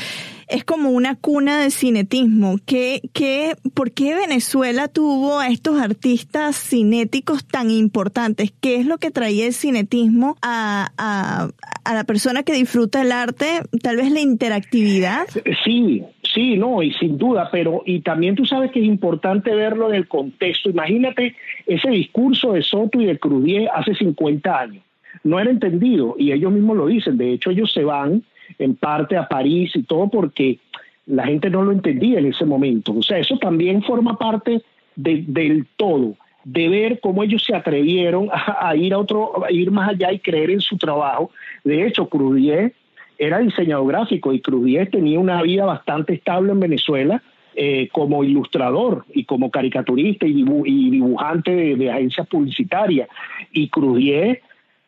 es 0.49 0.64
como 0.64 0.90
una 0.90 1.14
cuna 1.14 1.62
de 1.62 1.71
cinetismo. 1.71 2.57
¿Qué, 2.67 3.02
qué, 3.12 3.55
¿Por 3.75 3.93
qué 3.93 4.14
Venezuela 4.14 4.88
tuvo 4.88 5.38
a 5.38 5.49
estos 5.49 5.81
artistas 5.81 6.57
cinéticos 6.57 7.45
tan 7.47 7.71
importantes? 7.71 8.52
¿Qué 8.61 8.76
es 8.76 8.87
lo 8.87 8.99
que 8.99 9.11
traía 9.11 9.47
el 9.47 9.55
cinetismo 9.55 10.37
a, 10.43 10.90
a, 10.99 11.50
a 11.85 11.95
la 11.95 12.05
persona 12.05 12.43
que 12.43 12.52
disfruta 12.52 13.02
el 13.02 13.12
arte? 13.12 13.62
Tal 13.83 13.97
vez 13.97 14.11
la 14.11 14.21
interactividad. 14.21 15.26
Sí, 15.64 16.02
Sí, 16.32 16.56
no, 16.56 16.82
y 16.82 16.92
sin 16.92 17.18
duda, 17.18 17.49
pero 17.50 17.82
y 17.84 18.00
también 18.00 18.37
tú 18.37 18.44
sabes 18.44 18.70
que 18.70 18.80
es 18.80 18.87
importante 18.87 19.54
verlo 19.54 19.88
en 19.88 19.96
el 19.96 20.06
contexto. 20.06 20.70
Imagínate 20.70 21.34
ese 21.66 21.90
discurso 21.90 22.52
de 22.52 22.62
Soto 22.62 23.00
y 23.00 23.06
de 23.06 23.18
Crudier 23.18 23.68
hace 23.75 23.94
50 23.94 24.60
años. 24.60 24.84
No 25.25 25.40
era 25.40 25.50
entendido 25.50 26.14
y 26.18 26.32
ellos 26.32 26.52
mismos 26.52 26.76
lo 26.76 26.87
dicen. 26.87 27.16
De 27.16 27.32
hecho, 27.32 27.50
ellos 27.50 27.72
se 27.72 27.84
van 27.84 28.22
en 28.58 28.76
parte 28.76 29.16
a 29.16 29.26
París 29.26 29.72
y 29.75 29.82
todo 29.82 30.08
porque 30.08 30.58
la 31.06 31.26
gente 31.26 31.50
no 31.50 31.62
lo 31.62 31.72
entendía 31.72 32.18
en 32.18 32.26
ese 32.26 32.44
momento. 32.44 32.92
O 32.92 33.02
sea, 33.02 33.18
eso 33.18 33.37
también 33.38 33.82
forma 33.82 34.16
parte 34.16 34.62
del 34.94 35.66
todo, 35.76 36.14
de 36.44 36.68
ver 36.68 37.00
cómo 37.00 37.25
ellos 37.25 37.44
se 37.44 37.54
atrevieron 37.54 38.28
a, 38.32 38.75
ir 38.76 38.94
a 38.94 38.99
otro, 38.99 39.32
ir 39.50 39.70
más 39.70 39.90
allá 39.90 40.12
y 40.12 40.20
creer 40.20 40.50
en 40.50 40.60
su 40.60 40.76
trabajo. 40.76 41.30
De 41.64 41.87
hecho, 41.87 42.08
Crudier 42.08 42.72
era 43.20 43.38
diseñador 43.38 43.86
gráfico 43.86 44.32
y 44.32 44.40
Crudier 44.40 44.90
tenía 44.90 45.20
una 45.20 45.42
vida 45.42 45.66
bastante 45.66 46.14
estable 46.14 46.52
en 46.52 46.60
Venezuela 46.60 47.22
eh, 47.54 47.90
como 47.92 48.24
ilustrador 48.24 49.04
y 49.12 49.24
como 49.24 49.50
caricaturista 49.50 50.26
y, 50.26 50.32
dibujante 50.32 51.76
de, 51.76 51.90
agencias 51.90 52.26
publicitarias. 52.28 53.10
Y 53.52 53.68
Crudier 53.68 54.40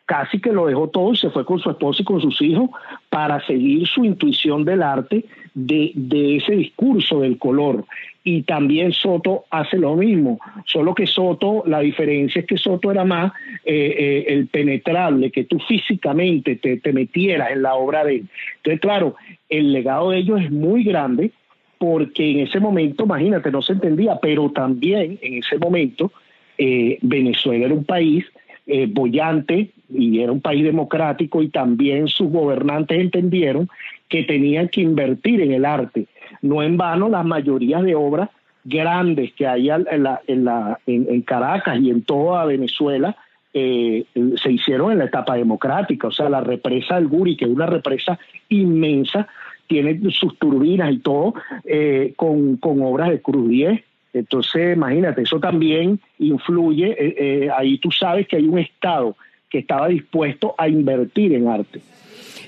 casi 0.06 0.40
que 0.40 0.52
lo 0.52 0.66
dejó 0.66 0.88
todo 0.88 1.12
y 1.12 1.16
se 1.16 1.30
fue 1.30 1.44
con 1.44 1.58
su 1.58 1.70
esposa 1.70 2.02
y 2.02 2.04
con 2.04 2.20
sus 2.20 2.40
hijos 2.42 2.70
para 3.08 3.44
seguir 3.46 3.86
su 3.86 4.04
intuición 4.04 4.64
del 4.64 4.82
arte 4.82 5.24
de, 5.54 5.92
de 5.94 6.36
ese 6.36 6.52
discurso 6.52 7.20
del 7.20 7.38
color 7.38 7.84
y 8.24 8.42
también 8.42 8.92
Soto 8.92 9.44
hace 9.50 9.78
lo 9.78 9.96
mismo, 9.96 10.38
solo 10.64 10.94
que 10.94 11.06
Soto, 11.06 11.64
la 11.66 11.80
diferencia 11.80 12.40
es 12.40 12.46
que 12.46 12.56
Soto 12.56 12.90
era 12.90 13.04
más 13.04 13.32
eh, 13.64 13.94
eh, 13.98 14.24
el 14.28 14.46
penetrable, 14.46 15.30
que 15.30 15.44
tú 15.44 15.58
físicamente 15.58 16.56
te, 16.56 16.76
te, 16.78 16.92
metieras 16.92 17.50
en 17.50 17.62
la 17.62 17.74
obra 17.74 18.04
de 18.04 18.16
él. 18.16 18.24
Entonces, 18.58 18.80
claro, 18.80 19.16
el 19.48 19.72
legado 19.72 20.10
de 20.10 20.18
ellos 20.18 20.40
es 20.40 20.50
muy 20.50 20.84
grande 20.84 21.32
porque 21.78 22.30
en 22.30 22.40
ese 22.40 22.60
momento, 22.60 23.04
imagínate, 23.04 23.50
no 23.50 23.60
se 23.60 23.72
entendía, 23.72 24.16
pero 24.22 24.50
también 24.50 25.18
en 25.20 25.38
ese 25.38 25.58
momento 25.58 26.12
eh, 26.58 26.98
Venezuela 27.02 27.64
era 27.64 27.74
un 27.74 27.84
país 27.84 28.24
bollante 28.90 29.70
y 29.90 30.20
era 30.20 30.30
un 30.30 30.40
país 30.40 30.64
democrático 30.64 31.42
y 31.42 31.48
también 31.48 32.06
sus 32.08 32.30
gobernantes 32.30 32.98
entendieron 32.98 33.68
que 34.08 34.22
tenían 34.22 34.68
que 34.68 34.82
invertir 34.82 35.40
en 35.40 35.52
el 35.52 35.64
arte 35.64 36.06
no 36.42 36.62
en 36.62 36.76
vano, 36.76 37.08
las 37.08 37.24
mayorías 37.24 37.82
de 37.82 37.94
obras 37.94 38.28
grandes 38.64 39.32
que 39.32 39.46
hay 39.46 39.70
en, 39.70 40.02
la, 40.02 40.20
en, 40.26 40.44
la, 40.44 40.78
en, 40.86 41.22
Caracas 41.22 41.80
y 41.80 41.90
en 41.90 42.02
toda 42.02 42.44
Venezuela 42.44 43.16
eh, 43.54 44.04
se 44.36 44.52
hicieron 44.52 44.92
en 44.92 44.98
la 44.98 45.06
etapa 45.06 45.36
democrática. 45.36 46.08
O 46.08 46.12
sea, 46.12 46.28
la 46.28 46.40
represa 46.40 46.96
del 46.96 47.08
Guri, 47.08 47.36
que 47.36 47.44
es 47.44 47.50
una 47.50 47.66
represa 47.66 48.18
inmensa, 48.48 49.26
tiene 49.66 50.00
sus 50.10 50.38
turbinas 50.38 50.92
y 50.92 50.98
todo, 50.98 51.34
eh, 51.64 52.12
con, 52.16 52.56
con 52.56 52.82
obras 52.82 53.10
de 53.10 53.20
Cruz 53.20 53.48
10. 53.48 53.80
Entonces, 54.12 54.76
imagínate, 54.76 55.22
eso 55.22 55.40
también 55.40 55.98
influye. 56.18 56.94
Eh, 56.98 57.48
ahí 57.56 57.78
tú 57.78 57.90
sabes 57.90 58.26
que 58.28 58.36
hay 58.36 58.46
un 58.46 58.58
Estado 58.58 59.16
que 59.48 59.58
estaba 59.58 59.88
dispuesto 59.88 60.54
a 60.56 60.68
invertir 60.68 61.34
en 61.34 61.48
arte. 61.48 61.80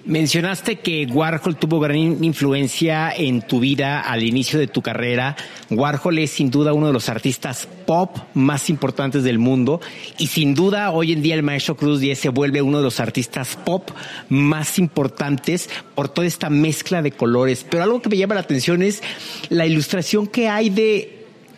Mencionaste 0.07 0.77
que 0.77 1.07
Warhol 1.07 1.57
tuvo 1.57 1.81
gran 1.81 2.23
influencia 2.23 3.11
en 3.11 3.41
tu 3.41 3.61
vida 3.61 4.01
al 4.01 4.23
inicio 4.23 4.59
de 4.59 4.67
tu 4.67 4.83
carrera. 4.83 5.35
Warhol 5.71 6.19
es 6.19 6.31
sin 6.31 6.51
duda 6.51 6.75
uno 6.75 6.89
de 6.89 6.93
los 6.93 7.09
artistas 7.09 7.67
pop 7.87 8.19
más 8.35 8.69
importantes 8.69 9.25
del 9.25 9.39
mundo 9.39 9.81
y 10.19 10.27
sin 10.27 10.55
duda 10.55 10.91
hoy 10.91 11.13
en 11.13 11.23
día 11.23 11.35
el 11.35 11.43
maestro 11.43 11.77
Cruz 11.77 12.01
10 12.01 12.19
se 12.19 12.29
vuelve 12.29 12.61
uno 12.61 12.79
de 12.79 12.85
los 12.85 13.01
artistas 13.01 13.57
pop 13.65 13.89
más 14.29 14.79
importantes 14.79 15.71
por 15.95 16.11
toda 16.11 16.27
esta 16.27 16.51
mezcla 16.51 17.01
de 17.01 17.13
colores. 17.13 17.65
Pero 17.71 17.83
algo 17.83 18.03
que 18.03 18.11
me 18.11 18.19
llama 18.19 18.35
la 18.35 18.43
atención 18.43 18.83
es 18.83 19.03
la 19.49 19.65
ilustración 19.65 20.27
que 20.27 20.51
hay 20.51 20.69
de 20.69 21.14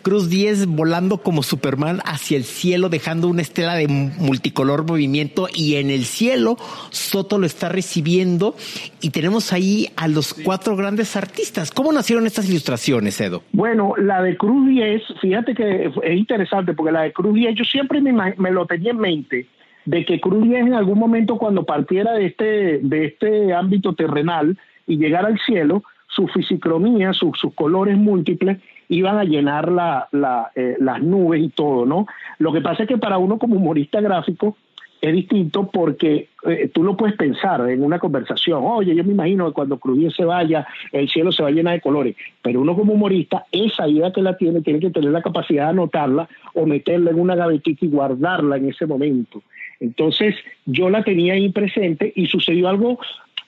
Cruz 0.07 0.29
10 0.29 0.67
volando 0.67 1.17
como 1.17 1.43
Superman 1.43 1.99
hacia 2.05 2.37
el 2.37 2.45
cielo, 2.45 2.87
dejando 2.87 3.27
una 3.27 3.41
estela 3.41 3.75
de 3.75 3.89
multicolor 3.89 4.87
movimiento 4.87 5.49
y 5.53 5.75
en 5.75 5.89
el 5.89 6.05
cielo 6.05 6.55
Soto 6.91 7.37
lo 7.37 7.45
está 7.45 7.67
recibiendo 7.67 8.55
y 9.01 9.09
tenemos 9.09 9.51
ahí 9.51 9.89
a 9.97 10.07
los 10.07 10.33
cuatro 10.33 10.77
grandes 10.77 11.17
artistas. 11.17 11.71
¿Cómo 11.71 11.91
nacieron 11.91 12.25
estas 12.25 12.49
ilustraciones, 12.49 13.19
Edo? 13.19 13.43
Bueno, 13.51 13.95
la 13.97 14.21
de 14.21 14.37
Cruz 14.37 14.69
10, 14.69 15.01
fíjate 15.19 15.53
que 15.53 15.91
es 16.01 16.17
interesante 16.17 16.73
porque 16.73 16.93
la 16.93 17.01
de 17.01 17.11
Cruz 17.11 17.33
10 17.33 17.55
yo 17.55 17.65
siempre 17.65 17.99
me, 17.99 18.13
me 18.37 18.51
lo 18.51 18.65
tenía 18.65 18.91
en 18.91 18.99
mente 18.99 19.47
de 19.83 20.05
que 20.05 20.21
Cruz 20.21 20.41
10 20.41 20.67
en 20.67 20.73
algún 20.73 20.99
momento 20.99 21.37
cuando 21.37 21.65
partiera 21.65 22.13
de 22.13 22.27
este, 22.27 22.79
de 22.81 23.07
este 23.07 23.53
ámbito 23.53 23.93
terrenal 23.93 24.57
y 24.87 24.95
llegara 24.95 25.27
al 25.27 25.39
cielo, 25.45 25.83
su 26.07 26.29
fisicromía, 26.29 27.11
sus 27.11 27.35
colores 27.55 27.97
múltiples, 27.97 28.57
iban 28.89 29.17
a 29.17 29.23
llenar 29.23 29.71
la, 29.71 30.07
eh, 30.55 30.77
las 30.79 31.01
nubes 31.01 31.41
y 31.41 31.49
todo, 31.49 31.85
¿no? 31.85 32.07
Lo 32.39 32.53
que 32.53 32.61
pasa 32.61 32.83
es 32.83 32.89
que 32.89 32.97
para 32.97 33.17
uno 33.17 33.37
como 33.37 33.55
humorista 33.55 34.01
gráfico 34.01 34.55
es 35.01 35.13
distinto 35.13 35.69
porque 35.71 36.29
eh, 36.45 36.69
tú 36.73 36.83
lo 36.83 36.97
puedes 36.97 37.15
pensar 37.15 37.69
en 37.69 37.83
una 37.83 37.99
conversación, 37.99 38.63
oye, 38.63 38.95
yo 38.95 39.03
me 39.03 39.13
imagino 39.13 39.47
que 39.47 39.53
cuando 39.53 39.77
Cruz 39.77 40.15
se 40.15 40.25
vaya, 40.25 40.65
el 40.91 41.07
cielo 41.09 41.31
se 41.31 41.43
va 41.43 41.49
a 41.49 41.51
llenar 41.51 41.75
de 41.75 41.81
colores, 41.81 42.15
pero 42.41 42.61
uno 42.61 42.75
como 42.75 42.93
humorista, 42.93 43.45
esa 43.51 43.87
idea 43.87 44.11
que 44.11 44.21
la 44.21 44.37
tiene, 44.37 44.61
tiene 44.61 44.79
que 44.79 44.89
tener 44.89 45.11
la 45.11 45.21
capacidad 45.21 45.65
de 45.65 45.69
anotarla 45.69 46.27
o 46.53 46.65
meterla 46.65 47.11
en 47.11 47.19
una 47.19 47.35
gavetita 47.35 47.85
y 47.85 47.89
guardarla 47.89 48.57
en 48.57 48.69
ese 48.69 48.85
momento. 48.85 49.43
Entonces, 49.79 50.35
yo 50.65 50.89
la 50.89 51.03
tenía 51.03 51.33
ahí 51.33 51.49
presente 51.49 52.11
y 52.15 52.25
sucedió 52.25 52.67
algo, 52.67 52.99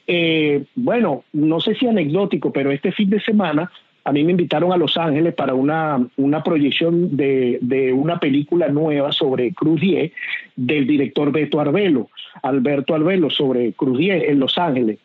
eh, 0.06 0.66
bueno, 0.76 1.24
no 1.34 1.60
sé 1.60 1.74
si 1.76 1.88
anecdótico, 1.88 2.54
pero 2.54 2.72
este 2.72 2.92
fin 2.92 3.10
de 3.10 3.22
semana 3.22 3.72
a 4.04 4.12
mí 4.12 4.24
me 4.24 4.32
invitaron 4.32 4.72
a 4.72 4.78
Los 4.78 4.98
Ángeles 4.98 5.34
para 5.34 5.54
una, 5.54 6.06
una 6.18 6.44
proyección 6.44 7.16
de, 7.16 7.60
de 7.62 7.94
una 7.94 8.20
película 8.20 8.68
nueva 8.70 9.12
sobre 9.12 9.54
Cruz 9.54 9.82
10 9.82 10.12
del 10.56 10.88
director 10.88 11.32
Beto 11.32 11.60
Arbelo, 11.60 12.10
Alberto 12.42 12.96
Arbelo, 12.96 13.30
sobre 13.30 13.74
Cruz 13.74 13.98
10 13.98 14.30
en 14.30 14.40
Los 14.40 14.58
Ángeles. 14.58 15.00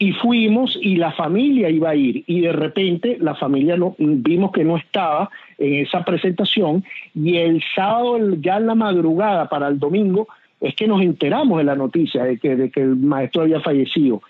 Y 0.00 0.12
fuimos 0.12 0.78
y 0.80 0.96
la 0.96 1.12
familia 1.12 1.68
iba 1.68 1.90
a 1.90 1.96
ir 1.96 2.22
y 2.26 2.40
de 2.40 2.52
repente 2.52 3.18
la 3.20 3.34
familia 3.34 3.76
no, 3.76 3.96
vimos 3.98 4.52
que 4.52 4.64
no 4.64 4.76
estaba 4.76 5.28
en 5.58 5.74
esa 5.74 6.04
presentación 6.04 6.84
y 7.14 7.36
el 7.36 7.62
sábado 7.74 8.18
ya 8.40 8.58
en 8.58 8.66
la 8.68 8.76
madrugada 8.76 9.48
para 9.48 9.66
el 9.66 9.80
domingo 9.80 10.28
es 10.60 10.76
que 10.76 10.86
nos 10.86 11.02
enteramos 11.02 11.58
de 11.58 11.64
la 11.64 11.74
noticia 11.74 12.22
de 12.24 12.38
que, 12.38 12.54
de 12.54 12.70
que 12.70 12.80
el 12.80 12.94
maestro 12.94 13.42
había 13.42 13.60
fallecido. 13.60 14.22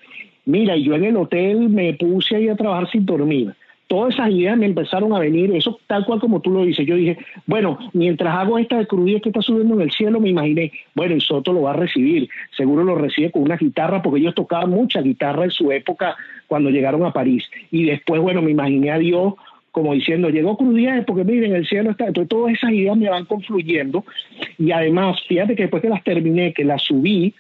Mira, 0.46 0.75
yo 0.76 0.94
en 0.94 1.04
el 1.04 1.16
hotel 1.18 1.68
me 1.68 1.92
puse 1.92 2.37
ahí 2.37 2.48
a 2.48 2.56
trabajar 2.56 2.90
sin 2.90 3.04
dormir 3.04 3.54
todas 3.88 4.14
esas 4.14 4.30
ideas 4.30 4.57
me 4.57 4.66
empezaron 4.66 5.12
a 5.14 5.18
venir, 5.18 5.54
eso 5.54 5.80
tal 5.87 6.04
cual 6.04 6.21
como 6.21 6.40
tú 6.40 6.50
lo 6.50 6.64
dices. 6.64 6.87
Yo 6.87 6.95
dije, 6.95 7.18
bueno, 7.47 7.78
mientras 7.95 8.35
hago 8.35 8.59
esta 8.59 8.85
crudía 8.85 9.18
que 9.21 9.30
está 9.30 9.42
subiendo 9.42 9.75
en 9.75 9.80
el 9.80 9.90
cielo, 9.90 10.21
me 10.21 10.28
imaginé, 10.28 10.71
bueno, 10.95 11.16
y 11.16 11.21
Soto 11.21 11.52
lo 11.52 11.62
va 11.62 11.71
a 11.71 11.76
recibir, 11.76 12.28
seguro 12.57 12.85
lo 12.85 12.95
recibe 12.95 13.30
con 13.30 13.42
una 13.42 13.57
guitarra, 13.57 14.02
porque 14.02 14.21
ellos 14.21 14.35
tocaban 14.35 14.71
mucha 14.71 15.00
guitarra 15.00 15.45
en 15.45 15.50
su 15.50 15.73
época 15.73 16.16
cuando 16.47 16.71
llegaron 16.71 17.04
a 17.04 17.12
París. 17.12 17.45
Y 17.71 17.85
después, 17.85 18.21
bueno, 18.21 18.42
me 18.42 18.50
imaginé 18.50 18.90
a 18.90 18.99
Dios 18.99 19.35
como 19.71 19.95
diciendo, 19.95 20.28
llegó 20.30 20.57
Crudía 20.57 21.04
porque 21.07 21.25
miren, 21.25 21.54
el 21.54 21.66
cielo 21.66 21.90
está. 21.90 22.07
Entonces, 22.07 22.28
todas 22.28 22.52
esas 22.54 22.73
ideas 22.73 22.97
me 22.97 23.09
van 23.09 23.26
confluyendo. 23.26 24.04
Y 24.59 24.73
además, 24.73 25.21
fíjate 25.28 25.54
que 25.54 25.64
después 25.64 25.83
que 25.83 25.88
las 25.88 26.02
terminé, 26.02 26.52
que 26.52 26.64
las 26.64 26.83
subí, 26.83 27.35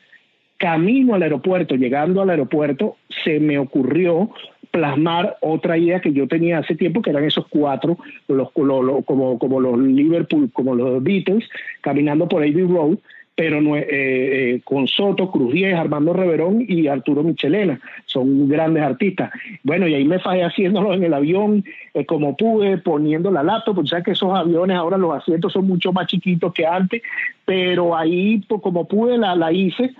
camino 0.58 1.14
al 1.14 1.22
aeropuerto, 1.22 1.76
llegando 1.76 2.20
al 2.20 2.30
aeropuerto, 2.30 2.96
se 3.24 3.40
me 3.40 3.58
ocurrió 3.58 4.30
plasmar 4.70 5.38
otra 5.40 5.78
idea 5.78 6.00
que 6.00 6.12
yo 6.12 6.28
tenía 6.28 6.58
hace 6.58 6.74
tiempo, 6.74 7.00
que 7.00 7.10
eran 7.10 7.24
esos 7.24 7.46
cuatro, 7.48 7.96
los, 8.26 8.50
como, 8.52 9.38
como 9.38 9.60
los 9.60 9.78
Liverpool, 9.78 10.50
como 10.52 10.74
los 10.74 11.02
Beatles, 11.02 11.48
caminando 11.80 12.28
por 12.28 12.42
Abbey 12.42 12.66
Road, 12.66 12.98
pero 13.38 13.60
eh, 13.76 13.86
eh, 13.88 14.60
con 14.64 14.88
Soto, 14.88 15.30
Cruz 15.30 15.52
Diez, 15.52 15.72
Armando 15.72 16.12
Reverón 16.12 16.64
y 16.66 16.88
Arturo 16.88 17.22
Michelena, 17.22 17.80
son 18.04 18.48
grandes 18.48 18.82
artistas. 18.82 19.30
Bueno, 19.62 19.86
y 19.86 19.94
ahí 19.94 20.04
me 20.04 20.18
fallé 20.18 20.42
haciéndolo 20.42 20.92
en 20.92 21.04
el 21.04 21.14
avión, 21.14 21.64
eh, 21.94 22.04
como 22.04 22.36
pude, 22.36 22.78
poniendo 22.78 23.30
la 23.30 23.44
laptop, 23.44 23.76
porque 23.76 23.90
sabes 23.90 24.04
que 24.06 24.10
esos 24.10 24.36
aviones 24.36 24.76
ahora 24.76 24.98
los 24.98 25.14
asientos 25.14 25.52
son 25.52 25.68
mucho 25.68 25.92
más 25.92 26.08
chiquitos 26.08 26.52
que 26.52 26.66
antes, 26.66 27.00
pero 27.44 27.96
ahí 27.96 28.42
como 28.48 28.88
pude 28.88 29.16
la, 29.16 29.36
la 29.36 29.52
hice, 29.52 29.92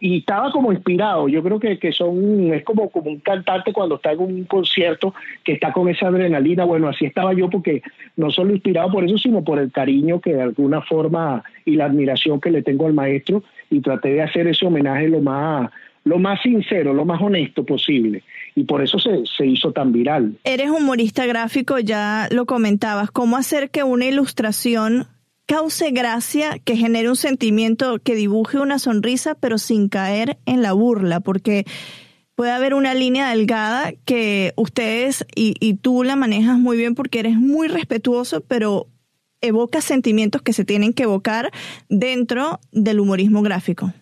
y 0.00 0.18
estaba 0.18 0.50
como 0.50 0.72
inspirado. 0.72 1.28
Yo 1.28 1.42
creo 1.42 1.60
que, 1.60 1.78
que 1.78 1.92
son, 1.92 2.52
es 2.52 2.64
como, 2.64 2.90
como 2.90 3.10
un 3.10 3.20
cantante 3.20 3.72
cuando 3.72 3.96
está 3.96 4.12
en 4.12 4.20
un 4.20 4.44
concierto 4.44 5.14
que 5.44 5.52
está 5.52 5.72
con 5.72 5.88
esa 5.88 6.08
adrenalina. 6.08 6.64
Bueno, 6.64 6.88
así 6.88 7.04
estaba 7.04 7.34
yo 7.34 7.50
porque 7.50 7.82
no 8.16 8.30
solo 8.30 8.52
inspirado 8.52 8.90
por 8.90 9.04
eso, 9.04 9.18
sino 9.18 9.44
por 9.44 9.58
el 9.58 9.70
cariño 9.70 10.20
que 10.20 10.34
de 10.34 10.42
alguna 10.42 10.80
forma 10.80 11.44
y 11.64 11.76
la 11.76 11.84
admiración 11.84 12.40
que 12.40 12.50
le 12.50 12.62
tengo 12.62 12.86
al 12.86 12.94
maestro 12.94 13.44
y 13.68 13.80
traté 13.80 14.14
de 14.14 14.22
hacer 14.22 14.46
ese 14.46 14.66
homenaje 14.66 15.08
lo 15.08 15.20
más, 15.20 15.70
lo 16.04 16.18
más 16.18 16.40
sincero, 16.40 16.94
lo 16.94 17.04
más 17.04 17.20
honesto 17.20 17.64
posible. 17.64 18.22
Y 18.54 18.64
por 18.64 18.82
eso 18.82 18.98
se, 18.98 19.24
se 19.26 19.46
hizo 19.46 19.72
tan 19.72 19.92
viral. 19.92 20.34
Eres 20.44 20.70
humorista 20.70 21.26
gráfico, 21.26 21.78
ya 21.78 22.26
lo 22.30 22.46
comentabas. 22.46 23.10
¿Cómo 23.10 23.36
hacer 23.36 23.70
que 23.70 23.84
una 23.84 24.06
ilustración 24.06 25.06
cause 25.50 25.90
gracia, 25.90 26.60
que 26.64 26.76
genere 26.76 27.08
un 27.08 27.16
sentimiento, 27.16 27.98
que 27.98 28.14
dibuje 28.14 28.60
una 28.60 28.78
sonrisa, 28.78 29.34
pero 29.34 29.58
sin 29.58 29.88
caer 29.88 30.38
en 30.46 30.62
la 30.62 30.72
burla, 30.72 31.18
porque 31.18 31.64
puede 32.36 32.52
haber 32.52 32.72
una 32.72 32.94
línea 32.94 33.28
delgada 33.30 33.90
que 34.04 34.52
ustedes 34.54 35.26
y, 35.34 35.54
y 35.58 35.74
tú 35.74 36.04
la 36.04 36.14
manejas 36.14 36.56
muy 36.56 36.76
bien 36.76 36.94
porque 36.94 37.18
eres 37.18 37.34
muy 37.34 37.66
respetuoso, 37.66 38.42
pero 38.46 38.86
evoca 39.40 39.80
sentimientos 39.80 40.40
que 40.40 40.52
se 40.52 40.64
tienen 40.64 40.92
que 40.92 41.02
evocar 41.02 41.50
dentro 41.88 42.60
del 42.70 43.00
humorismo 43.00 43.42
gráfico. 43.42 43.92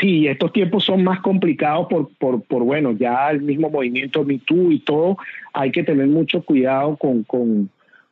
Sí, 0.00 0.26
estos 0.26 0.52
tiempos 0.52 0.84
son 0.84 1.04
más 1.04 1.20
complicados 1.20 1.86
por, 1.88 2.10
por, 2.18 2.42
por 2.42 2.64
bueno, 2.64 2.90
ya 2.90 3.30
el 3.30 3.40
mismo 3.40 3.70
movimiento 3.70 4.24
Me 4.24 4.34
y 4.34 4.78
todo, 4.80 5.16
hay 5.54 5.70
que 5.70 5.84
tener 5.84 6.08
mucho 6.08 6.42
cuidado 6.42 6.96
con, 6.96 7.24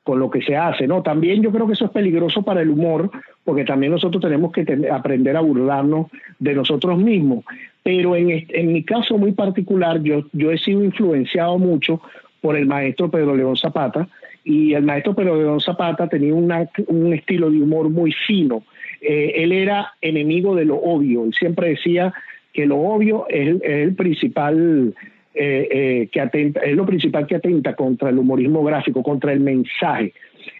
con 0.05 0.19
lo 0.19 0.31
que 0.31 0.43
se 0.43 0.55
hace, 0.55 0.87
¿no? 0.87 1.03
También 1.03 1.43
yo 1.43 1.51
creo 1.51 1.67
que 1.67 1.73
eso 1.73 1.87
es 1.87 1.91
peligroso 1.91 2.43
para 2.43 2.61
el 2.61 2.69
humor, 2.69 3.11
porque 3.43 3.65
también 3.65 3.91
nosotros 3.91 4.23
tenemos 4.23 4.53
que 4.53 4.67
aprender 4.93 5.37
a 5.37 5.41
burlarnos 5.41 6.09
de 6.39 6.55
nosotros 6.55 6.99
mismos. 6.99 7.45
Pero 7.83 8.15
en, 8.15 8.47
en 8.49 8.73
mi 8.73 8.85
caso 8.85 9.17
muy 9.17 9.33
particular, 9.33 10.03
yo, 10.03 10.27
yo 10.33 10.53
he 10.53 10.59
sido 10.59 10.85
influenciado 10.85 11.59
mucho 11.59 12.01
por 12.43 12.57
el 12.57 12.67
maestro 12.67 13.11
Pedro 13.11 13.35
León 13.35 13.57
Zapata, 13.57 14.07
y 14.45 14.75
el 14.75 14.83
maestro 14.83 15.15
Pedro 15.15 15.37
León 15.37 15.61
Zapata 15.61 16.07
tenía 16.07 16.35
un 16.35 17.13
estilo 17.15 17.51
de 17.51 17.63
humor 17.63 17.89
muy 17.89 18.13
fino. 18.13 18.63
Eh, 19.01 19.33
él 19.37 19.53
era 19.53 19.95
enemigo 20.03 20.55
de 20.55 20.67
lo 20.67 20.77
obvio, 20.77 21.25
él 21.25 21.33
siempre 21.33 21.71
decía 21.71 22.13
que 22.53 22.67
lo 22.67 22.79
obvio 22.79 23.27
es 23.29 23.61
el 23.63 23.95
principal 23.95 24.95
eh, 25.35 25.69
eh, 25.71 26.09
que 26.13 26.21
atenta, 26.21 26.61
es 26.61 26.77
lo 26.77 26.87
principal 26.87 27.27
que 27.27 27.37
atenta 27.37 27.75
contra 27.75 28.11
el 28.11 28.19
humorismo 28.19 28.63
gráfico, 28.63 29.03
contra 29.03 29.33
el 29.33 29.41
mensaje. 29.41 30.13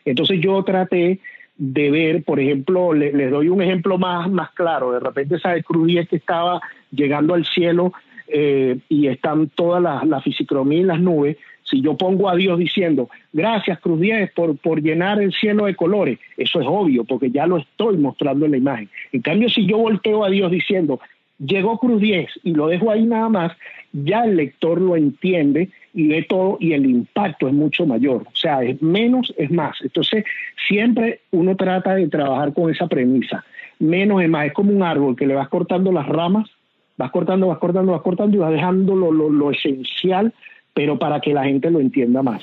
Entonces 0.05 0.41
yo 0.41 0.63
traté 0.65 1.21
de 1.57 1.91
ver, 1.91 2.25
por 2.25 2.41
ejemplo, 2.41 2.93
les 2.93 3.31
doy 3.31 3.49
un 3.49 3.63
ejemplo 3.63 3.99
más, 3.99 4.29
más 4.29 4.51
claro, 4.53 4.93
de 4.93 5.01
repente 5.01 5.37
esa 5.37 5.61
Cruz 5.63 6.09
que 6.09 6.17
estaba 6.17 6.61
llegando 6.91 7.35
al 7.35 7.45
cielo 7.45 7.93
eh, 8.27 8.79
y 8.89 9.07
están 9.07 9.49
todas 9.51 9.81
las 9.83 10.05
la 10.07 10.21
fisicromía 10.21 10.81
y 10.81 10.85
las 10.85 11.01
nubes, 11.01 11.37
si 11.63 11.81
yo 11.81 11.97
pongo 11.97 12.29
a 12.29 12.35
Dios 12.35 12.59
diciendo, 12.59 13.09
gracias 13.33 13.79
Cruz 13.79 14.01
10 14.01 14.33
por, 14.33 14.57
por 14.59 14.83
llenar 14.83 15.21
el 15.23 15.33
cielo 15.33 15.67
de 15.67 15.77
colores, 15.77 16.19
eso 16.37 16.61
es 16.61 16.67
obvio, 16.69 17.05
porque 17.05 17.31
ya 17.31 17.47
lo 17.47 17.59
estoy 17.59 17.97
mostrando 17.97 18.45
en 18.45 18.51
la 18.51 18.57
imagen. 18.59 18.91
En 19.13 19.23
cambio, 19.23 19.49
si 19.49 19.67
yo 19.67 19.79
volteo 19.79 20.25
a 20.25 20.31
Dios 20.31 20.51
diciendo, 20.51 21.01
llegó 21.39 21.79
Cruz 21.79 22.01
10 22.01 22.29
y 22.43 22.53
lo 22.53 22.67
dejo 22.67 22.91
ahí 22.91 23.05
nada 23.05 23.29
más, 23.29 23.53
ya 23.95 24.25
el 24.25 24.37
lector 24.37 24.81
lo 24.81 24.97
entiende 24.97 25.71
y 25.95 26.09
ve 26.09 26.27
todo 26.29 26.57
y 26.61 26.73
el 26.73 26.85
impacto 26.85 27.47
es 27.47 27.55
mucho 27.55 27.87
mayor. 27.87 28.23
O 28.23 28.37
sea, 28.37 28.63
es 28.63 28.83
menos 28.83 29.33
es 29.39 29.51
más. 29.51 29.77
Entonces, 29.83 30.25
siempre 30.69 31.21
uno 31.31 31.57
trata 31.57 31.95
de 31.95 32.09
trabajar 32.09 32.53
con 32.53 32.71
esa 32.71 32.89
premisa. 32.89 33.45
Menos 33.79 34.23
es 34.23 34.29
más. 34.29 34.47
Es 34.47 34.53
como 34.53 34.73
un 34.73 34.83
árbol 34.83 35.15
que 35.15 35.27
le 35.27 35.35
vas 35.35 35.49
cortando 35.49 35.93
las 35.93 36.07
ramas, 36.09 36.51
vas 36.97 37.13
cortando, 37.13 37.47
vas 37.47 37.59
cortando, 37.59 37.93
vas 37.93 38.03
cortando 38.03 38.37
y 38.37 38.41
vas 38.41 38.53
dejando 38.53 38.97
lo, 38.97 39.13
lo, 39.13 39.31
lo 39.31 39.51
esencial 39.53 40.35
pero 40.75 40.99
para 40.99 41.21
que 41.21 41.33
la 41.33 41.45
gente 41.45 41.71
lo 41.71 41.81
entienda 41.81 42.23
más. 42.23 42.43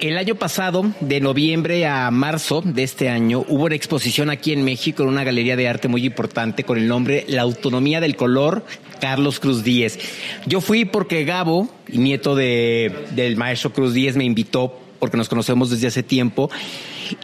El 0.00 0.16
año 0.16 0.36
pasado, 0.36 0.84
de 1.00 1.20
noviembre 1.20 1.86
a 1.86 2.08
marzo 2.12 2.62
de 2.64 2.84
este 2.84 3.08
año, 3.08 3.44
hubo 3.48 3.64
una 3.64 3.74
exposición 3.74 4.30
aquí 4.30 4.52
en 4.52 4.64
México 4.64 5.02
en 5.02 5.08
una 5.08 5.24
galería 5.24 5.56
de 5.56 5.68
arte 5.68 5.88
muy 5.88 6.06
importante 6.06 6.62
con 6.62 6.78
el 6.78 6.86
nombre 6.86 7.24
La 7.28 7.42
Autonomía 7.42 8.00
del 8.00 8.14
Color, 8.14 8.64
Carlos 9.00 9.40
Cruz 9.40 9.64
Díez. 9.64 9.98
Yo 10.46 10.60
fui 10.60 10.84
porque 10.84 11.24
Gabo, 11.24 11.68
nieto 11.92 12.36
de, 12.36 12.92
del 13.10 13.36
maestro 13.36 13.72
Cruz 13.72 13.92
Díez, 13.92 14.16
me 14.16 14.24
invitó 14.24 14.78
porque 15.00 15.16
nos 15.16 15.28
conocemos 15.28 15.70
desde 15.70 15.88
hace 15.88 16.04
tiempo. 16.04 16.50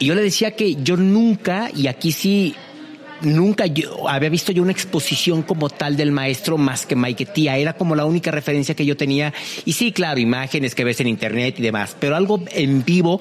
Y 0.00 0.06
yo 0.06 0.14
le 0.16 0.22
decía 0.22 0.56
que 0.56 0.74
yo 0.82 0.96
nunca, 0.96 1.70
y 1.74 1.86
aquí 1.86 2.10
sí 2.10 2.54
nunca 3.22 3.66
yo 3.66 4.08
había 4.08 4.28
visto 4.28 4.52
yo 4.52 4.62
una 4.62 4.72
exposición 4.72 5.42
como 5.42 5.68
tal 5.68 5.96
del 5.96 6.12
maestro 6.12 6.58
más 6.58 6.86
que 6.86 6.96
Tía. 7.26 7.56
Era 7.56 7.74
como 7.74 7.94
la 7.94 8.04
única 8.04 8.30
referencia 8.30 8.74
que 8.74 8.86
yo 8.86 8.96
tenía. 8.96 9.32
Y 9.64 9.72
sí, 9.72 9.92
claro, 9.92 10.20
imágenes 10.20 10.74
que 10.74 10.84
ves 10.84 11.00
en 11.00 11.08
internet 11.08 11.56
y 11.58 11.62
demás, 11.62 11.96
pero 11.98 12.16
algo 12.16 12.42
en 12.52 12.84
vivo 12.84 13.20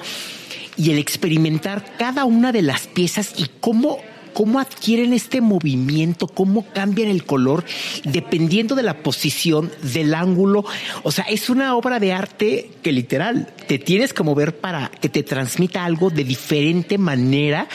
y 0.77 0.91
el 0.91 0.97
experimentar 0.97 1.97
cada 1.97 2.25
una 2.25 2.51
de 2.51 2.61
las 2.61 2.87
piezas 2.87 3.33
y 3.37 3.47
cómo 3.59 3.99
cómo 4.33 4.59
adquieren 4.59 5.13
este 5.13 5.41
movimiento, 5.41 6.27
cómo 6.27 6.65
cambian 6.73 7.09
el 7.09 7.25
color, 7.25 7.63
dependiendo 8.03 8.75
de 8.75 8.83
la 8.83 9.03
posición, 9.03 9.71
del 9.81 10.13
ángulo. 10.13 10.65
O 11.03 11.11
sea, 11.11 11.25
es 11.25 11.49
una 11.49 11.75
obra 11.75 11.99
de 11.99 12.13
arte 12.13 12.71
que 12.81 12.91
literal 12.91 13.53
te 13.67 13.79
tienes 13.79 14.13
que 14.13 14.23
mover 14.23 14.55
para 14.57 14.89
que 14.89 15.09
te 15.09 15.23
transmita 15.23 15.85
algo 15.85 16.09
de 16.09 16.23
diferente 16.23 16.97
manera. 16.97 17.67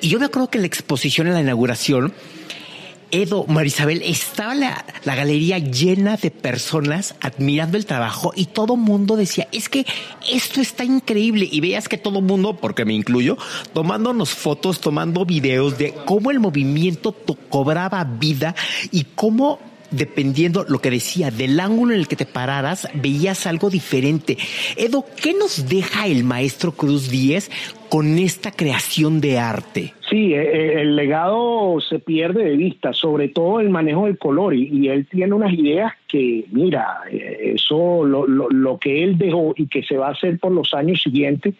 Y 0.00 0.08
yo 0.08 0.18
me 0.18 0.26
acuerdo 0.26 0.50
que 0.50 0.58
en 0.58 0.62
la 0.62 0.68
exposición, 0.68 1.26
en 1.26 1.34
la 1.34 1.40
inauguración, 1.40 2.12
Edo, 3.14 3.46
Marisabel, 3.46 4.02
estaba 4.02 4.56
la, 4.56 4.84
la, 5.04 5.14
galería 5.14 5.60
llena 5.60 6.16
de 6.16 6.32
personas 6.32 7.14
admirando 7.20 7.76
el 7.76 7.86
trabajo 7.86 8.32
y 8.34 8.46
todo 8.46 8.74
mundo 8.74 9.14
decía, 9.14 9.46
es 9.52 9.68
que 9.68 9.86
esto 10.28 10.60
está 10.60 10.82
increíble. 10.82 11.48
Y 11.48 11.60
veías 11.60 11.88
que 11.88 11.96
todo 11.96 12.20
mundo, 12.20 12.56
porque 12.56 12.84
me 12.84 12.92
incluyo, 12.92 13.38
tomándonos 13.72 14.30
fotos, 14.30 14.80
tomando 14.80 15.24
videos 15.24 15.78
de 15.78 15.94
cómo 16.06 16.32
el 16.32 16.40
movimiento 16.40 17.14
cobraba 17.50 18.02
vida 18.02 18.56
y 18.90 19.04
cómo 19.14 19.60
dependiendo 19.92 20.64
lo 20.68 20.80
que 20.80 20.90
decía, 20.90 21.30
del 21.30 21.60
ángulo 21.60 21.94
en 21.94 22.00
el 22.00 22.08
que 22.08 22.16
te 22.16 22.26
pararas, 22.26 22.88
veías 22.94 23.46
algo 23.46 23.70
diferente. 23.70 24.36
Edo, 24.76 25.06
¿qué 25.14 25.34
nos 25.34 25.68
deja 25.68 26.08
el 26.08 26.24
maestro 26.24 26.72
Cruz 26.72 27.10
Díez 27.10 27.48
con 27.94 28.18
esta 28.18 28.50
creación 28.50 29.20
de 29.20 29.38
arte? 29.38 29.94
Sí, 30.10 30.34
eh, 30.34 30.42
eh, 30.42 30.80
el 30.80 30.96
legado 30.96 31.78
se 31.80 32.00
pierde 32.00 32.42
de 32.42 32.56
vista, 32.56 32.92
sobre 32.92 33.28
todo 33.28 33.60
el 33.60 33.70
manejo 33.70 34.06
del 34.06 34.18
color, 34.18 34.52
y, 34.52 34.88
él 34.88 35.06
tiene 35.06 35.32
unas 35.32 35.52
ideas 35.52 35.92
que, 36.08 36.44
mira, 36.50 37.02
eh, 37.08 37.52
eso, 37.54 38.04
lo, 38.04 38.26
lo, 38.26 38.78
que 38.80 39.04
él 39.04 39.16
dejó 39.16 39.54
y 39.56 39.68
que 39.68 39.84
se 39.84 39.96
va 39.96 40.08
a 40.08 40.10
hacer 40.10 40.40
por 40.40 40.50
los 40.50 40.74
años 40.74 41.02
siguientes, 41.02 41.54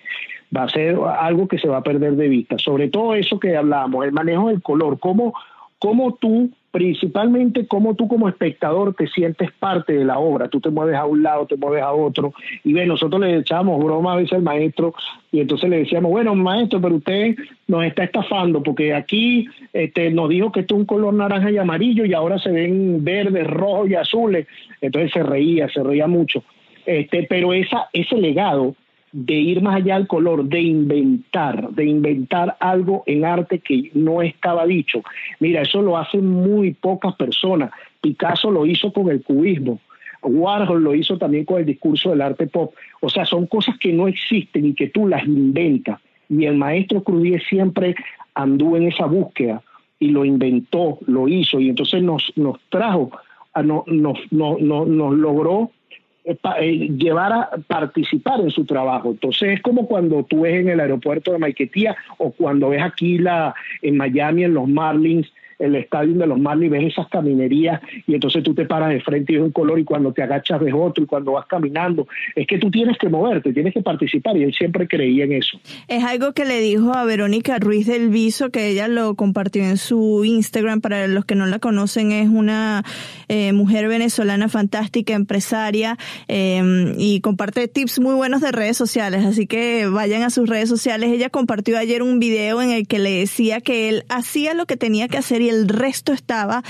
va 0.57 0.65
a 0.65 0.69
ser 0.69 0.99
algo 1.21 1.47
que 1.47 1.61
se 1.61 1.69
va 1.69 1.77
a 1.77 1.83
perder 1.85 2.17
de 2.17 2.27
vista. 2.27 2.59
Sobre 2.59 2.89
todo 2.89 3.15
eso 3.15 3.39
que 3.39 3.57
hablábamos, 3.57 4.05
el 4.05 4.11
manejo 4.11 4.49
del 4.49 4.61
color, 4.61 4.99
cómo, 4.99 5.35
cómo 5.79 6.15
tú 6.15 6.51
principalmente 6.75 7.69
cómo 7.69 7.95
tú 7.95 8.09
como 8.09 8.29
espectador 8.29 8.95
te 8.95 9.07
sientes 9.07 9.53
parte 9.53 9.93
de 9.93 10.05
la 10.05 10.19
obra. 10.19 10.49
Tú 10.49 10.61
te 10.61 10.71
mueves 10.71 10.97
a 10.97 11.07
un 11.07 11.23
lado, 11.23 11.47
te 11.47 11.57
mueves 11.57 11.85
a 11.85 11.93
otro. 11.93 12.35
Y 12.65 12.73
ve, 12.73 12.85
nosotros 12.85 13.21
le 13.21 13.37
echábamos 13.37 13.79
broma 13.79 14.15
a 14.15 14.17
veces 14.17 14.33
al 14.33 14.43
maestro 14.43 14.93
y 15.31 15.39
entonces 15.39 15.71
le 15.71 15.79
decíamos, 15.79 16.11
bueno, 16.11 16.35
maestro, 16.35 16.81
pero 16.81 16.97
usted 16.97 17.37
nos 17.69 17.85
está 17.85 18.03
estafando 18.03 18.61
porque 18.61 18.93
aquí 18.93 19.47
este, 19.73 20.11
nos 20.11 20.29
dijo 20.29 20.51
que 20.51 20.61
esto 20.61 20.75
es 20.75 20.81
un 20.81 20.87
color 20.87 21.15
naranja 21.15 21.49
y 21.53 21.59
amarillo 21.59 22.07
y 22.07 22.13
ahora 22.13 22.41
se 22.41 22.51
ven 22.51 23.05
verdes, 23.05 23.47
rojos 23.47 23.89
y 23.89 23.95
azules. 23.95 24.49
Entonces 24.81 25.13
se 25.13 25.23
reía, 25.23 25.69
se 25.69 25.81
reía 25.81 26.09
mucho. 26.09 26.43
Este, 26.87 27.25
pero 27.31 27.53
esa, 27.53 27.89
ese 27.93 28.17
legado 28.17 28.75
de 29.15 29.35
ir 29.35 29.63
más 29.63 29.77
allá 29.77 29.95
del 29.95 30.09
color, 30.09 30.45
de 30.45 30.61
inventar, 30.61 31.71
de 31.71 31.85
inventar 31.87 32.57
algo 32.59 33.05
en 33.07 33.25
arte 33.25 33.61
que 33.61 33.93
no 33.95 34.23
estaba 34.23 34.67
dicho. 34.67 35.03
Mira, 35.39 35.63
eso 35.63 35.81
lo 35.83 35.97
hacen 35.97 36.29
muy 36.29 36.75
pocas 36.75 37.15
personas. 37.15 37.71
Picasso 38.01 38.51
lo 38.51 38.67
hizo 38.67 38.93
con 38.93 39.09
el 39.11 39.23
cubismo. 39.23 39.79
Warhol 40.21 40.83
lo 40.83 40.97
hizo 40.97 41.17
también 41.17 41.45
con 41.45 41.61
el 41.61 41.67
discurso 41.67 42.11
del 42.11 42.23
arte 42.23 42.49
pop. 42.49 42.75
O 43.01 43.09
sea, 43.09 43.25
son 43.25 43.47
cosas 43.47 43.79
que 43.79 43.93
no 43.93 44.09
existen 44.09 44.67
y 44.67 44.75
que 44.75 44.89
tú 44.89 45.07
las 45.07 45.25
inventas. 45.25 46.01
Y 46.29 46.47
el 46.47 46.57
maestro 46.57 47.05
Crudier 47.05 47.41
siempre 47.45 47.95
anduvo 48.35 48.77
en 48.77 48.89
esa 48.89 49.07
búsqueda 49.07 49.63
y 50.01 50.09
lo 50.09 50.25
inventó, 50.25 50.99
lo 51.07 51.29
hizo 51.29 51.61
y 51.61 51.69
entonces 51.69 52.03
nos, 52.03 52.33
nos 52.35 52.59
trajo, 52.69 53.13
a, 53.53 53.63
nos, 53.63 53.85
nos, 53.87 54.61
nos 54.61 54.89
logró 54.89 55.71
eh, 55.71 55.84
llevar 56.25 57.33
a 57.33 57.51
participar 57.67 58.41
en 58.41 58.51
su 58.51 58.65
trabajo. 58.65 59.11
Entonces 59.11 59.55
es 59.55 59.63
como 59.63 59.87
cuando 59.87 60.25
tú 60.25 60.43
ves 60.43 60.61
en 60.61 60.69
el 60.69 60.81
aeropuerto 60.81 61.33
de 61.33 61.39
Maiquetía 61.39 61.97
o 62.19 62.31
cuando 62.31 62.71
ves 62.71 62.83
aquí 62.83 63.19
la, 63.19 63.55
en 63.83 63.97
Miami 63.97 64.45
en 64.45 64.55
los 64.55 64.69
Marlins 64.69 65.31
el 65.65 65.77
estadio 65.77 66.15
de 66.15 66.27
los 66.27 66.39
Marlins, 66.39 66.73
ves 66.73 66.93
esas 66.93 67.09
caminerías 67.09 67.81
y 68.07 68.15
entonces 68.15 68.43
tú 68.43 68.55
te 68.55 68.65
paras 68.67 68.91
de 68.91 69.01
frente 69.01 69.33
y 69.33 69.37
ves 69.37 69.45
un 69.45 69.53
color 69.53 69.79
y 69.79 69.85
cuando 69.85 70.13
te 70.13 70.23
agachas 70.23 70.61
ves 70.61 70.75
otro 70.77 71.05
y 71.05 71.07
cuando 71.07 71.33
vas 71.33 71.47
caminando. 71.47 72.07
Es 72.35 72.47
que 72.47 72.59
tú 72.59 72.71
tienes 72.71 72.99
que 72.99 73.09
moverte, 73.09 73.53
tienes 73.53 73.75
que 73.75 73.83
participar 73.83 74.37
y 74.37 74.45
él 74.45 74.55
siempre 74.55 74.87
creía 74.89 75.25
en 75.25 75.33
eso. 75.33 75.59
Es 75.89 76.05
algo 76.05 76.33
que 76.33 76.45
le 76.45 76.61
dijo 76.61 76.95
a 76.95 77.05
Verónica 77.05 77.59
Ruiz 77.59 77.87
del 77.87 78.09
Viso, 78.09 78.51
que 78.51 78.69
ella 78.69 78.89
lo 78.89 79.15
compartió 79.15 79.63
en 79.63 79.77
su 79.77 80.25
Instagram. 80.25 80.81
Para 80.81 81.07
los 81.07 81.25
que 81.25 81.35
no 81.35 81.47
la 81.47 81.59
conocen, 81.59 82.13
es 82.13 82.29
una 82.29 82.83
eh, 83.29 83.53
mujer 83.53 83.89
venezolana 83.89 84.49
fantástica, 84.49 85.15
empresaria 85.15 85.97
em, 86.29 86.95
y 86.99 87.21
comparte 87.21 87.69
tips 87.69 88.01
muy 88.01 88.15
buenos 88.15 88.41
de 88.41 88.53
redes 88.53 88.77
sociales. 88.77 89.25
Así 89.25 89.47
que 89.47 89.87
vayan 89.87 90.23
a 90.23 90.31
sus 90.31 90.49
redes 90.49 90.69
sociales. 90.69 91.11
Ella 91.11 91.31
compartió 91.31 91.79
ayer 91.79 92.03
un 92.03 92.19
video 92.19 92.63
en 92.63 92.71
el 92.71 92.87
que 92.87 92.99
le 92.99 93.11
decía 93.11 93.61
que 93.61 93.89
él 93.89 94.05
hacía 94.09 94.55
lo 94.55 94.67
que 94.67 94.77
tenía 94.77 95.09
que 95.09 95.19
hacer 95.19 95.43
y 95.43 95.49
el 95.55 95.69
resto 95.69 96.13
estaba 96.13 96.63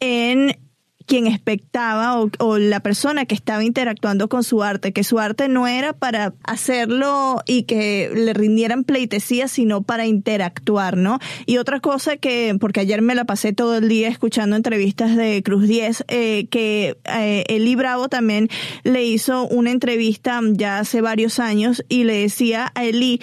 en 0.00 0.56
quien 1.02 1.26
expectaba 1.26 2.18
o, 2.38 2.58
la 2.58 2.80
persona 2.80 3.26
que 3.26 3.34
estaba 3.34 3.64
interactuando 3.64 4.28
con 4.28 4.44
su 4.44 4.62
arte, 4.62 4.92
que 4.92 5.04
su 5.04 5.18
arte 5.18 5.48
no 5.48 5.66
era 5.66 5.92
para 5.92 6.34
hacerlo 6.44 7.42
y 7.46 7.64
que 7.64 8.10
le 8.14 8.32
rindieran 8.32 8.84
pleitesía, 8.84 9.48
sino 9.48 9.82
para 9.82 10.06
interactuar, 10.06 10.96
¿no? 10.96 11.18
Y 11.46 11.58
otra 11.58 11.80
cosa 11.80 12.16
que, 12.16 12.56
porque 12.60 12.80
ayer 12.80 13.02
me 13.02 13.14
la 13.14 13.24
pasé 13.24 13.52
todo 13.52 13.76
el 13.76 13.88
día 13.88 14.08
escuchando 14.08 14.56
entrevistas 14.56 15.16
de 15.16 15.42
Cruz 15.42 15.66
10, 15.66 16.04
eh, 16.08 16.46
que 16.50 16.96
eh, 17.04 17.44
Eli 17.48 17.74
Bravo 17.74 18.08
también 18.08 18.48
le 18.82 19.04
hizo 19.04 19.46
una 19.48 19.70
entrevista 19.70 20.40
ya 20.52 20.78
hace 20.78 21.00
varios 21.00 21.38
años 21.38 21.84
y 21.88 22.04
le 22.04 22.14
decía 22.14 22.72
a 22.74 22.84
Eli 22.84 23.20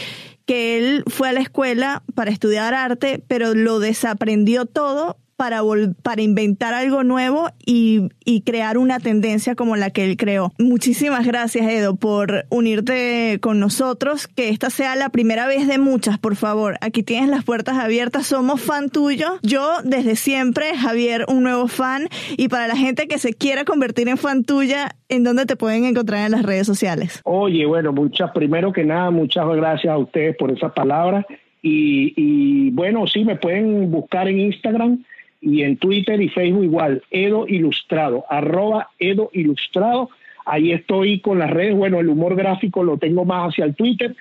que 0.49 0.79
él 0.79 1.03
fue 1.05 1.29
a 1.29 1.33
la 1.33 1.41
escuela 1.41 2.01
para 2.15 2.31
estudiar 2.31 2.73
arte, 2.73 3.23
pero 3.27 3.53
lo 3.53 3.77
desaprendió 3.77 4.65
todo 4.65 5.15
para, 5.39 5.61
para 6.03 6.21
inventar 6.21 6.73
algo 6.73 7.05
nuevo 7.05 7.47
y, 7.65 8.09
y, 8.25 8.41
crear 8.41 8.77
una 8.77 8.99
tendencia 8.99 9.55
como 9.55 9.77
la 9.77 9.89
que 9.89 10.03
él 10.03 10.17
creó. 10.17 10.51
Muchísimas 10.59 11.25
gracias, 11.25 11.65
Edo, 11.65 11.95
por 11.95 12.43
unirte 12.49 13.39
con 13.39 13.57
nosotros. 13.57 14.27
Que 14.27 14.49
esta 14.49 14.69
sea 14.69 14.97
la 14.97 15.07
primera 15.07 15.47
vez 15.47 15.65
de 15.65 15.77
muchas, 15.77 16.19
por 16.19 16.35
favor. 16.35 16.75
Aquí 16.81 17.03
tienes 17.03 17.29
las 17.29 17.45
puertas 17.45 17.77
abiertas. 17.77 18.27
Somos 18.27 18.59
fan 18.59 18.89
tuyo. 18.89 19.39
Yo, 19.41 19.65
desde 19.85 20.17
siempre, 20.17 20.75
Javier, 20.75 21.23
un 21.29 21.41
nuevo 21.43 21.69
fan. 21.69 22.09
Y 22.35 22.49
para 22.49 22.67
la 22.67 22.75
gente 22.75 23.07
que 23.07 23.17
se 23.17 23.33
quiera 23.33 23.63
convertir 23.63 24.09
en 24.09 24.17
fan 24.17 24.43
tuya, 24.43 24.97
¿en 25.07 25.23
dónde 25.23 25.45
te 25.45 25.55
pueden 25.55 25.85
encontrar 25.85 26.25
en 26.25 26.33
las 26.33 26.43
redes 26.43 26.67
sociales? 26.67 27.21
Oye, 27.23 27.65
bueno, 27.65 27.93
muchas, 27.93 28.31
primero 28.31 28.73
que 28.73 28.83
nada, 28.83 29.09
muchas 29.09 29.47
gracias 29.47 29.93
a 29.93 29.97
ustedes 29.97 30.35
por 30.35 30.51
esa 30.51 30.67
palabra. 30.73 31.25
Y, 31.61 32.13
y 32.17 32.71
bueno, 32.71 33.07
sí, 33.07 33.23
me 33.23 33.37
pueden 33.37 33.89
buscar 33.89 34.27
en 34.27 34.41
Instagram 34.41 35.05
y 35.41 35.63
en 35.63 35.77
Twitter 35.77 36.21
y 36.21 36.29
Facebook 36.29 36.63
igual, 36.63 37.03
Edo 37.11 37.47
Ilustrado, 37.47 38.25
arroba 38.29 38.89
Edo 38.99 39.29
Ilustrado. 39.33 40.09
Ahí 40.45 40.71
estoy 40.71 41.19
con 41.21 41.39
las 41.39 41.51
redes. 41.51 41.75
Bueno, 41.75 41.99
el 41.99 42.09
humor 42.09 42.35
gráfico 42.35 42.83
lo 42.83 42.97
tengo 42.97 43.25
más 43.25 43.49
hacia 43.49 43.65
el 43.65 43.75
Twitter 43.75 44.15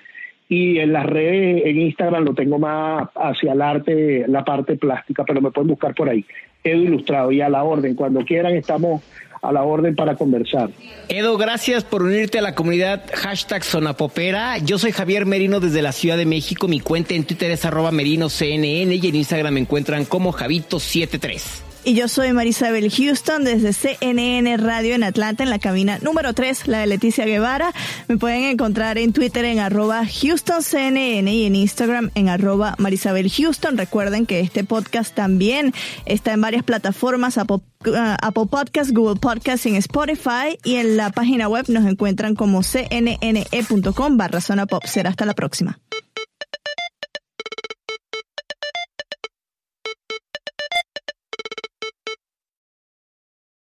y 0.47 0.79
en 0.79 0.93
las 0.93 1.05
redes, 1.05 1.63
en 1.65 1.79
Instagram 1.79 2.23
lo 2.23 2.33
tengo 2.33 2.57
más 2.57 3.09
hacia 3.15 3.53
el 3.53 3.61
arte, 3.61 4.25
la 4.27 4.43
parte 4.43 4.77
plástica, 4.77 5.23
pero 5.23 5.41
me 5.41 5.51
pueden 5.51 5.69
buscar 5.69 5.93
por 5.93 6.09
ahí. 6.09 6.25
Edo 6.63 6.81
Ilustrado 6.81 7.31
y 7.31 7.41
a 7.41 7.49
la 7.49 7.63
orden. 7.63 7.95
Cuando 7.95 8.23
quieran 8.25 8.55
estamos 8.55 9.03
a 9.41 9.51
la 9.51 9.63
orden 9.63 9.95
para 9.95 10.15
conversar. 10.15 10.69
Edo, 11.07 11.37
gracias 11.37 11.83
por 11.83 12.03
unirte 12.03 12.39
a 12.39 12.41
la 12.41 12.55
comunidad 12.55 13.03
hashtag 13.13 13.63
Sonapopera. 13.63 14.57
Yo 14.57 14.77
soy 14.77 14.91
Javier 14.91 15.25
Merino 15.25 15.59
desde 15.59 15.81
la 15.81 15.91
Ciudad 15.91 16.17
de 16.17 16.25
México. 16.25 16.67
Mi 16.67 16.79
cuenta 16.79 17.13
en 17.13 17.23
Twitter 17.23 17.51
es 17.51 17.65
arroba 17.65 17.91
merinoCNN 17.91 18.91
y 18.91 19.07
en 19.07 19.15
Instagram 19.15 19.53
me 19.53 19.59
encuentran 19.61 20.05
como 20.05 20.33
Javito73. 20.33 21.68
Y 21.89 21.95
yo 21.95 22.07
soy 22.07 22.33
Marisabel 22.33 22.91
Houston 22.91 23.43
desde 23.43 23.73
CNN 23.73 24.57
Radio 24.57 24.93
en 24.93 25.01
Atlanta, 25.01 25.41
en 25.41 25.49
la 25.49 25.57
cabina 25.57 25.97
número 26.03 26.35
3, 26.35 26.67
la 26.67 26.81
de 26.81 26.85
Leticia 26.85 27.25
Guevara. 27.25 27.73
Me 28.07 28.15
pueden 28.15 28.43
encontrar 28.43 28.99
en 28.99 29.11
Twitter 29.11 29.43
en 29.45 29.57
arroba 29.57 30.03
HoustonCNN 30.03 31.27
y 31.27 31.45
en 31.47 31.55
Instagram 31.55 32.11
en 32.13 32.29
arroba 32.29 32.75
Marisabel 32.77 33.31
Houston. 33.31 33.75
Recuerden 33.75 34.27
que 34.27 34.39
este 34.39 34.63
podcast 34.63 35.15
también 35.15 35.73
está 36.05 36.31
en 36.33 36.41
varias 36.41 36.63
plataformas, 36.63 37.39
Apple, 37.39 37.61
uh, 37.87 38.45
Podcast, 38.45 38.91
Google 38.91 39.19
Podcast 39.19 39.65
en 39.65 39.73
Spotify. 39.77 40.59
Y 40.63 40.75
en 40.75 40.95
la 40.95 41.09
página 41.09 41.49
web 41.49 41.65
nos 41.69 41.87
encuentran 41.87 42.35
como 42.35 42.61
cnne.com 42.61 44.15
barra 44.15 44.41
zona. 44.41 44.67
Será 44.83 45.09
hasta 45.09 45.25
la 45.25 45.33
próxima. 45.33 45.79